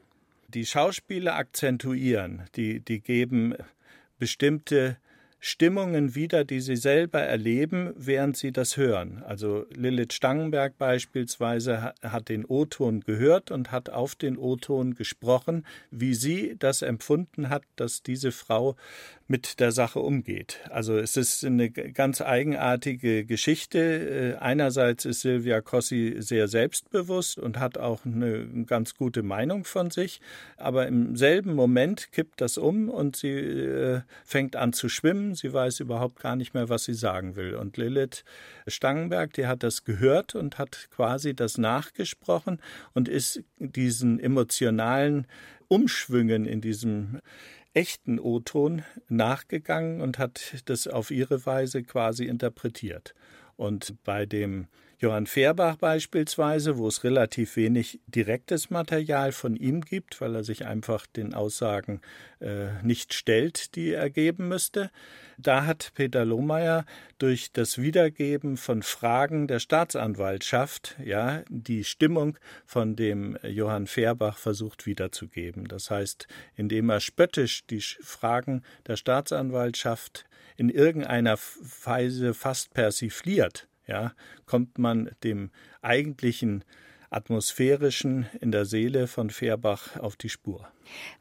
Die 0.55 0.67
Schauspieler 0.67 1.35
akzentuieren, 1.35 2.45
die, 2.55 2.79
die 2.79 3.01
geben 3.01 3.55
bestimmte 4.19 4.99
Stimmungen 5.40 6.14
wieder, 6.14 6.45
die 6.45 6.61
sie 6.61 6.77
selber 6.77 7.21
erleben, 7.21 7.93
während 7.97 8.37
sie 8.37 8.51
das 8.51 8.79
hören. 8.79 9.23
Also 9.25 9.67
Lilith 9.75 10.14
Stangenberg 10.14 10.79
beispielsweise 10.79 11.93
hat 12.03 12.29
den 12.31 12.47
O-Ton 12.47 13.01
gehört 13.01 13.51
und 13.51 13.71
hat 13.71 13.90
auf 13.90 14.14
den 14.14 14.38
O-Ton 14.38 14.95
gesprochen, 14.95 15.67
wie 15.90 16.14
sie 16.14 16.55
das 16.59 16.81
empfunden 16.81 17.51
hat, 17.51 17.64
dass 17.77 18.03
diese 18.03 18.33
Frau 18.33 18.77
mit 19.26 19.58
der 19.58 19.72
Sache 19.72 20.00
umgeht. 20.00 20.60
Also 20.70 20.98
es 20.98 21.16
ist 21.16 21.44
eine 21.44 21.70
ganz 21.70 22.20
eigenartige 22.20 23.24
Geschichte. 23.24 23.78
Äh, 23.78 24.42
einerseits 24.42 25.06
ist 25.06 25.22
Silvia 25.22 25.62
Cossi 25.62 26.16
sehr 26.18 26.46
selbstbewusst 26.46 27.38
und 27.38 27.58
hat 27.58 27.78
auch 27.78 28.04
eine 28.04 28.46
ganz 28.66 28.94
gute 28.94 29.22
Meinung 29.22 29.64
von 29.64 29.90
sich, 29.90 30.20
aber 30.58 30.87
im 30.87 31.16
selben 31.16 31.54
Moment 31.54 32.12
kippt 32.12 32.40
das 32.42 32.58
um 32.58 32.90
und 32.90 33.16
sie 33.16 33.30
äh, 33.30 34.00
fängt 34.24 34.56
an 34.56 34.74
zu 34.74 34.90
schwimmen. 34.90 35.34
Sie 35.34 35.52
weiß 35.52 35.80
überhaupt 35.80 36.20
gar 36.20 36.37
nicht 36.37 36.52
mehr, 36.52 36.68
was 36.68 36.84
sie 36.84 36.94
sagen 36.94 37.34
will. 37.34 37.54
Und 37.54 37.78
Lilith 37.78 38.24
Stangenberg, 38.66 39.32
die 39.32 39.46
hat 39.46 39.62
das 39.62 39.84
gehört 39.84 40.34
und 40.34 40.58
hat 40.58 40.88
quasi 40.94 41.34
das 41.34 41.56
nachgesprochen 41.56 42.60
und 42.92 43.08
ist 43.08 43.42
diesen 43.58 44.20
emotionalen 44.20 45.26
Umschwüngen 45.68 46.44
in 46.44 46.60
diesem 46.60 47.20
echten 47.74 48.18
O-Ton 48.18 48.82
nachgegangen 49.08 50.00
und 50.00 50.18
hat 50.18 50.62
das 50.66 50.87
auf 50.87 51.10
ihre 51.10 51.44
Weise 51.44 51.82
quasi 51.82 52.24
interpretiert. 52.24 53.14
Und 53.56 54.02
bei 54.04 54.26
dem 54.26 54.68
Johann 54.98 55.26
Fehrbach 55.26 55.76
beispielsweise, 55.76 56.78
wo 56.78 56.88
es 56.88 57.04
relativ 57.04 57.57
wenig 57.57 58.00
direktes 58.07 58.70
Material 58.70 59.33
von 59.33 59.57
ihm 59.57 59.80
gibt, 59.80 60.20
weil 60.20 60.35
er 60.35 60.44
sich 60.44 60.66
einfach 60.66 61.07
den 61.07 61.35
Aussagen 61.35 62.00
äh, 62.40 62.83
nicht 62.83 63.14
stellt, 63.14 63.74
die 63.76 63.92
er 63.92 64.11
geben 64.11 64.48
müsste, 64.48 64.90
da 65.38 65.66
hat 65.66 65.92
Peter 65.94 66.24
Lohmeier 66.24 66.85
durch 67.18 67.52
das 67.52 67.78
Wiedergeben 67.78 68.57
von 68.57 68.83
Fragen 68.83 69.48
der 69.48 69.59
Staatsanwaltschaft 69.59 70.96
ja 71.04 71.42
die 71.48 71.85
Stimmung 71.85 72.38
von 72.64 72.96
dem 72.96 73.37
Johann 73.42 73.87
Fehrbach 73.87 74.38
versucht 74.38 74.87
wiederzugeben. 74.87 75.66
Das 75.66 75.90
heißt, 75.90 76.28
indem 76.54 76.90
er 76.90 77.00
spöttisch 77.00 77.66
die 77.66 77.80
Fragen 77.80 78.62
der 78.87 78.96
Staatsanwaltschaft 78.96 80.24
in 80.57 80.68
irgendeiner 80.68 81.37
Weise 81.85 82.35
fast 82.35 82.72
persifliert, 82.74 83.66
ja, 83.87 84.12
kommt 84.47 84.79
man 84.79 85.11
dem 85.23 85.51
eigentlichen 85.83 86.64
atmosphärischen 87.11 88.27
in 88.40 88.51
der 88.51 88.64
Seele 88.64 89.07
von 89.07 89.31
Fehrbach 89.31 89.97
auf 89.97 90.16
die 90.16 90.29
Spur. 90.29 90.68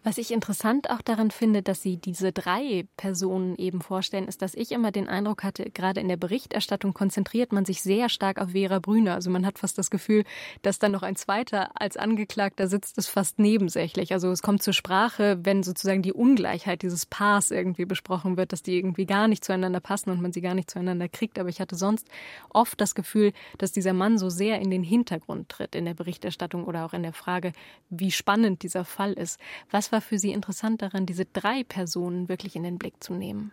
Was 0.04 0.18
ich 0.18 0.32
interessant 0.32 0.90
auch 0.90 1.02
daran 1.02 1.32
finde, 1.32 1.62
dass 1.62 1.82
Sie 1.82 1.98
diese 1.98 2.32
drei 2.32 2.86
Personen 2.98 3.56
eben 3.56 3.82
vorstellen, 3.82 4.28
ist, 4.28 4.42
dass 4.42 4.54
ich 4.54 4.72
immer 4.72 4.92
den 4.92 5.08
Eindruck 5.08 5.44
hatte, 5.44 5.70
gerade 5.72 6.02
in 6.02 6.08
der 6.08 6.18
Berichterstattung 6.18 6.94
konzentriert 6.94 7.52
man 7.52 7.66
sich 7.66 7.82
sehr 7.82 8.10
stark 8.10 8.40
auf 8.40 8.52
Vera 8.52 8.80
Brüner. 8.80 9.14
Also 9.16 9.30
man 9.30 9.46
hat 9.46 9.60
fast 9.60 9.78
das 9.78 9.90
Gefühl, 9.90 10.24
dass 10.62 10.80
dann 10.80 10.92
noch 10.92 11.04
ein 11.04 11.16
zweiter 11.16 11.72
als 11.80 11.98
Angeklagter 11.98 12.68
sitzt, 12.68 12.98
ist 12.98 13.10
fast 13.10 13.40
nebensächlich. 13.40 14.14
Also 14.14 14.32
es 14.32 14.42
kommt 14.42 14.64
zur 14.64 14.74
Sprache, 14.74 15.40
wenn 15.44 15.64
sozusagen 15.64 16.02
die 16.02 16.14
Ungleichheit 16.14 16.82
dieses 16.82 17.06
Paars 17.06 17.52
irgendwie 17.52 17.86
besprochen 17.86 18.38
wird, 18.38 18.52
dass 18.52 18.64
die 18.64 18.78
irgendwie 18.78 19.06
gar 19.06 19.28
nicht 19.28 19.44
zueinander 19.44 19.80
passen 19.80 20.10
und 20.10 20.22
man 20.22 20.34
sie 20.34 20.42
gar 20.42 20.54
nicht 20.54 20.70
zueinander 20.70 21.10
kriegt. 21.10 21.40
Aber 21.40 21.50
ich 21.50 21.60
hatte 21.60 21.76
sonst 21.76 22.08
oft 22.50 22.80
das 22.80 22.96
Gefühl, 22.96 23.34
dass 23.58 23.72
dieser 23.72 23.94
Mann 23.94 24.18
so 24.18 24.30
sehr 24.30 24.60
in 24.60 24.70
den 24.70 24.84
Hintergrund 24.84 25.50
tritt 25.50 25.76
in 25.76 25.86
der 25.86 25.94
Berichterstattung 25.94 26.66
oder 26.66 26.86
auch 26.86 26.94
in 26.94 27.04
der 27.04 27.14
Frage, 27.14 27.54
wie 27.90 28.12
spannend 28.12 28.64
dieser 28.64 28.86
Fall 28.86 29.14
ist. 29.14 29.40
Was 29.72 29.92
war 29.92 30.02
für 30.02 30.20
Sie 30.20 30.32
interessant 30.32 30.82
daran, 30.82 31.06
diese 31.06 31.26
drei 31.26 31.64
Personen 31.64 32.30
wirklich 32.30 32.56
in 32.56 32.64
den 32.64 32.78
Blick 32.78 33.04
zu 33.04 33.14
nehmen? 33.14 33.52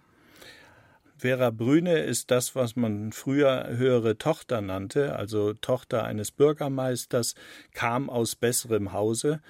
Vera 1.20 1.50
Brüne 1.50 1.98
ist 1.98 2.30
das, 2.30 2.54
was 2.54 2.76
man 2.76 3.12
früher 3.12 3.68
höhere 3.68 4.16
Tochter 4.16 4.62
nannte, 4.62 5.16
also 5.16 5.52
Tochter 5.52 6.04
eines 6.04 6.30
Bürgermeisters, 6.30 7.34
kam 7.74 8.08
aus 8.08 8.36
besserem 8.36 8.94
Hause. 8.94 9.42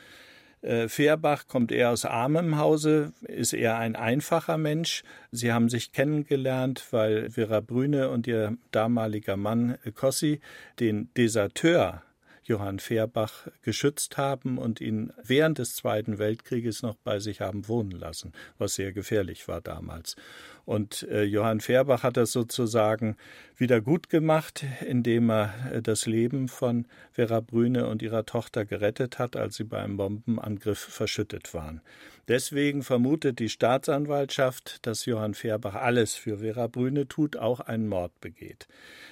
Äh, 0.63 0.89
Fehrbach 0.89 1.47
kommt 1.47 1.71
eher 1.71 1.91
aus 1.91 2.05
armem 2.05 2.59
Hause, 2.59 3.13
ist 3.23 3.53
eher 3.53 3.79
ein 3.79 3.95
einfacher 3.95 4.59
Mensch. 4.59 5.05
Sie 5.31 5.53
haben 5.53 5.69
sich 5.69 5.93
kennengelernt, 5.93 6.85
weil 6.91 7.31
Vera 7.31 7.61
Brüne 7.61 8.11
und 8.11 8.27
ihr 8.27 8.57
damaliger 8.73 9.37
Mann 9.37 9.79
Kossi 9.95 10.41
den 10.81 11.09
Deserteur 11.17 12.03
Johann 12.51 12.81
Fehrbach 12.81 13.47
geschützt 13.63 14.19
haben 14.19 14.59
und 14.59 14.81
ihn 14.81 15.13
während 15.23 15.59
des 15.59 15.77
Zweiten 15.77 16.19
Weltkrieges 16.19 16.83
noch 16.83 16.97
bei 16.97 17.21
sich 17.21 17.41
haben 17.41 17.69
wohnen 17.69 17.93
lassen, 17.93 18.33
was 18.59 18.75
sehr 18.75 18.93
gefährlich 18.93 19.47
war 19.47 19.61
damals. 19.61 20.17
Und 20.65 21.05
äh, 21.05 21.23
Johann 21.23 21.61
Fehrbach 21.61 22.03
hat 22.03 22.17
das 22.17 22.33
sozusagen 22.33 23.17
wieder 23.57 23.81
gut 23.81 24.09
gemacht, 24.09 24.65
indem 24.87 25.31
er 25.31 25.55
äh, 25.73 25.83
das 25.83 26.07
Leben 26.07 26.49
von 26.49 26.87
Vera 27.13 27.41
Brüne 27.41 27.87
und 27.87 28.03
ihrer 28.03 28.27
Tochter 28.27 28.65
gerettet 28.65 29.19
hat, 29.19 29.37
als 29.37 29.57
sie 29.57 29.65
bei 29.65 29.79
einem 29.79 29.97
Bombenangriff 29.97 30.79
verschüttet 30.79 31.55
waren. 31.55 31.81
Deswegen 32.29 32.83
vermutet 32.83 33.39
die 33.39 33.49
Staatsanwaltschaft, 33.49 34.87
dass 34.87 35.07
Johann 35.07 35.35
Fehrbach 35.35 35.75
alles 35.75 36.15
für 36.15 36.39
Vera 36.39 36.67
Brüne 36.67 37.09
tut, 37.09 37.37
auch 37.37 37.61
einen 37.61 37.89
Mord 37.89 38.13
begeht. 38.21 38.69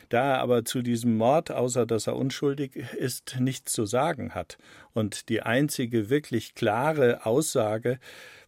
Da 0.08 0.34
er 0.34 0.40
aber 0.40 0.64
zu 0.64 0.82
diesem 0.82 1.16
Mord, 1.16 1.50
außer 1.50 1.86
dass 1.86 2.06
er 2.06 2.16
unschuldig 2.16 2.76
ist, 2.76 3.36
nichts 3.40 3.72
zu 3.72 3.86
sagen 3.86 4.34
hat. 4.34 4.58
Und 4.94 5.28
die 5.28 5.42
einzige 5.42 6.10
wirklich 6.10 6.54
klare 6.54 7.26
Aussage 7.26 7.98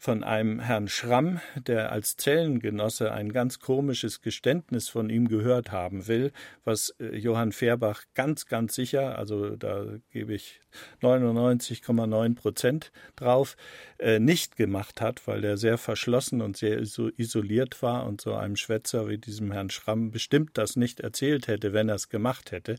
von 0.00 0.24
einem 0.24 0.60
Herrn 0.60 0.88
Schramm, 0.88 1.40
der 1.54 1.92
als 1.92 2.16
Zellengenosse 2.16 3.12
ein 3.12 3.34
ganz 3.34 3.58
komisches 3.58 4.22
Geständnis 4.22 4.88
von 4.88 5.10
ihm 5.10 5.28
gehört 5.28 5.72
haben 5.72 6.08
will, 6.08 6.32
was 6.64 6.94
äh, 6.98 7.14
Johann 7.16 7.52
Fehrbach 7.52 8.04
ganz, 8.14 8.46
ganz 8.46 8.74
sicher, 8.74 9.18
also 9.18 9.56
da 9.56 9.84
gebe 10.10 10.32
ich 10.32 10.62
99,9 11.02 12.34
Prozent 12.34 12.92
drauf, 13.14 13.58
äh, 13.98 14.18
nicht 14.18 14.56
gemacht 14.56 15.02
hat, 15.02 15.26
weil 15.26 15.44
er 15.44 15.58
sehr 15.58 15.76
verschlossen 15.76 16.40
und 16.40 16.56
sehr 16.56 16.80
isoliert 16.80 17.82
war 17.82 18.06
und 18.06 18.22
so 18.22 18.34
einem 18.34 18.56
Schwätzer 18.56 19.06
wie 19.06 19.18
diesem 19.18 19.52
Herrn 19.52 19.68
Schramm 19.68 20.10
bestimmt 20.10 20.52
das 20.54 20.76
nicht 20.76 21.00
erzählt 21.00 21.46
hätte, 21.50 21.74
wenn 21.74 21.90
er 21.90 21.96
es 21.96 22.08
gemacht 22.08 22.52
hätte. 22.52 22.76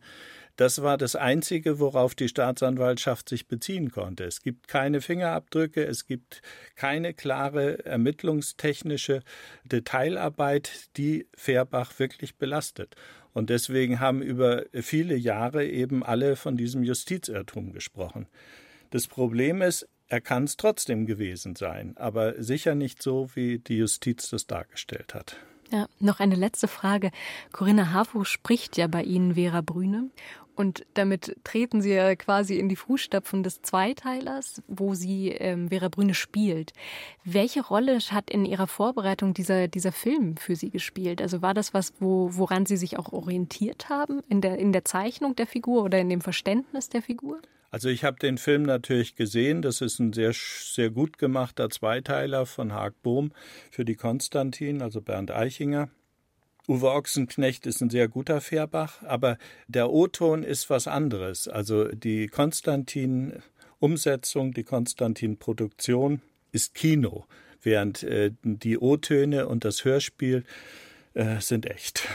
Das 0.55 0.81
war 0.81 0.97
das 0.97 1.15
Einzige, 1.15 1.79
worauf 1.79 2.15
die 2.15 2.27
Staatsanwaltschaft 2.27 3.29
sich 3.29 3.47
beziehen 3.47 3.91
konnte. 3.91 4.23
Es 4.23 4.41
gibt 4.41 4.67
keine 4.67 5.01
Fingerabdrücke, 5.01 5.85
es 5.85 6.05
gibt 6.05 6.41
keine 6.75 7.13
klare 7.13 7.85
ermittlungstechnische 7.85 9.21
Detailarbeit, 9.63 10.89
die 10.97 11.27
Fehrbach 11.35 11.99
wirklich 11.99 12.35
belastet. 12.35 12.95
Und 13.33 13.49
deswegen 13.49 13.99
haben 13.99 14.21
über 14.21 14.65
viele 14.73 15.15
Jahre 15.15 15.65
eben 15.65 16.03
alle 16.03 16.35
von 16.35 16.57
diesem 16.57 16.83
Justizirrtum 16.83 17.71
gesprochen. 17.71 18.27
Das 18.89 19.07
Problem 19.07 19.61
ist, 19.61 19.87
er 20.07 20.19
kann 20.19 20.43
es 20.43 20.57
trotzdem 20.57 21.05
gewesen 21.05 21.55
sein, 21.55 21.95
aber 21.95 22.43
sicher 22.43 22.75
nicht 22.75 23.01
so, 23.01 23.29
wie 23.33 23.59
die 23.59 23.77
Justiz 23.77 24.29
das 24.29 24.45
dargestellt 24.47 25.13
hat. 25.13 25.37
Ja, 25.71 25.87
noch 25.99 26.19
eine 26.19 26.35
letzte 26.35 26.67
Frage. 26.67 27.11
Corinna 27.53 27.91
Harfo 27.91 28.25
spricht 28.25 28.75
ja 28.75 28.87
bei 28.87 29.03
Ihnen 29.03 29.35
Vera 29.35 29.61
Brüne 29.61 30.09
und 30.55 30.85
damit 30.93 31.35
treten 31.43 31.81
Sie 31.81 31.91
ja 31.91 32.15
quasi 32.15 32.57
in 32.57 32.69
die 32.69 32.75
Fußstapfen 32.75 33.43
des 33.43 33.61
Zweiteilers, 33.61 34.61
wo 34.67 34.93
sie 34.93 35.29
ähm, 35.29 35.69
Vera 35.69 35.89
Brüne 35.89 36.13
spielt. 36.13 36.73
Welche 37.23 37.61
Rolle 37.61 37.99
hat 37.99 38.29
in 38.29 38.45
Ihrer 38.45 38.67
Vorbereitung 38.67 39.33
dieser, 39.33 39.67
dieser 39.67 39.91
Film 39.91 40.37
für 40.37 40.55
Sie 40.55 40.69
gespielt? 40.69 41.21
Also 41.21 41.41
war 41.41 41.53
das 41.53 41.73
was, 41.73 41.93
wo, 41.99 42.29
woran 42.33 42.65
Sie 42.65 42.77
sich 42.77 42.97
auch 42.97 43.11
orientiert 43.11 43.89
haben 43.89 44.21
in 44.29 44.41
der, 44.41 44.57
in 44.57 44.73
der 44.73 44.85
Zeichnung 44.85 45.35
der 45.35 45.47
Figur 45.47 45.83
oder 45.83 45.99
in 45.99 46.09
dem 46.09 46.21
Verständnis 46.21 46.89
der 46.89 47.01
Figur? 47.01 47.41
Also 47.71 47.87
ich 47.87 48.03
habe 48.03 48.19
den 48.19 48.37
Film 48.37 48.63
natürlich 48.63 49.15
gesehen. 49.15 49.61
Das 49.61 49.79
ist 49.79 49.99
ein 49.99 50.11
sehr, 50.11 50.33
sehr 50.33 50.89
gut 50.89 51.17
gemachter 51.17 51.69
Zweiteiler 51.69 52.45
von 52.45 52.73
Haag 52.73 53.01
Bohm 53.01 53.31
für 53.71 53.85
die 53.85 53.95
Konstantin, 53.95 54.81
also 54.81 55.01
Bernd 55.01 55.31
Eichinger. 55.31 55.89
Uwe 56.67 56.91
Ochsenknecht 56.91 57.65
ist 57.65 57.81
ein 57.81 57.89
sehr 57.89 58.07
guter 58.07 58.39
Fährbach, 58.39 59.01
aber 59.03 59.39
der 59.67 59.89
O-Ton 59.89 60.43
ist 60.43 60.69
was 60.69 60.87
anderes. 60.87 61.47
Also 61.47 61.87
die 61.87 62.27
Konstantin-Umsetzung, 62.27 64.53
die 64.53 64.63
Konstantin-Produktion 64.63 66.21
ist 66.51 66.75
Kino, 66.75 67.25
während 67.61 68.03
äh, 68.03 68.29
die 68.43 68.77
O-Töne 68.77 69.47
und 69.47 69.65
das 69.65 69.85
Hörspiel 69.85 70.43
äh, 71.13 71.39
sind 71.39 71.65
echt. 71.65 72.07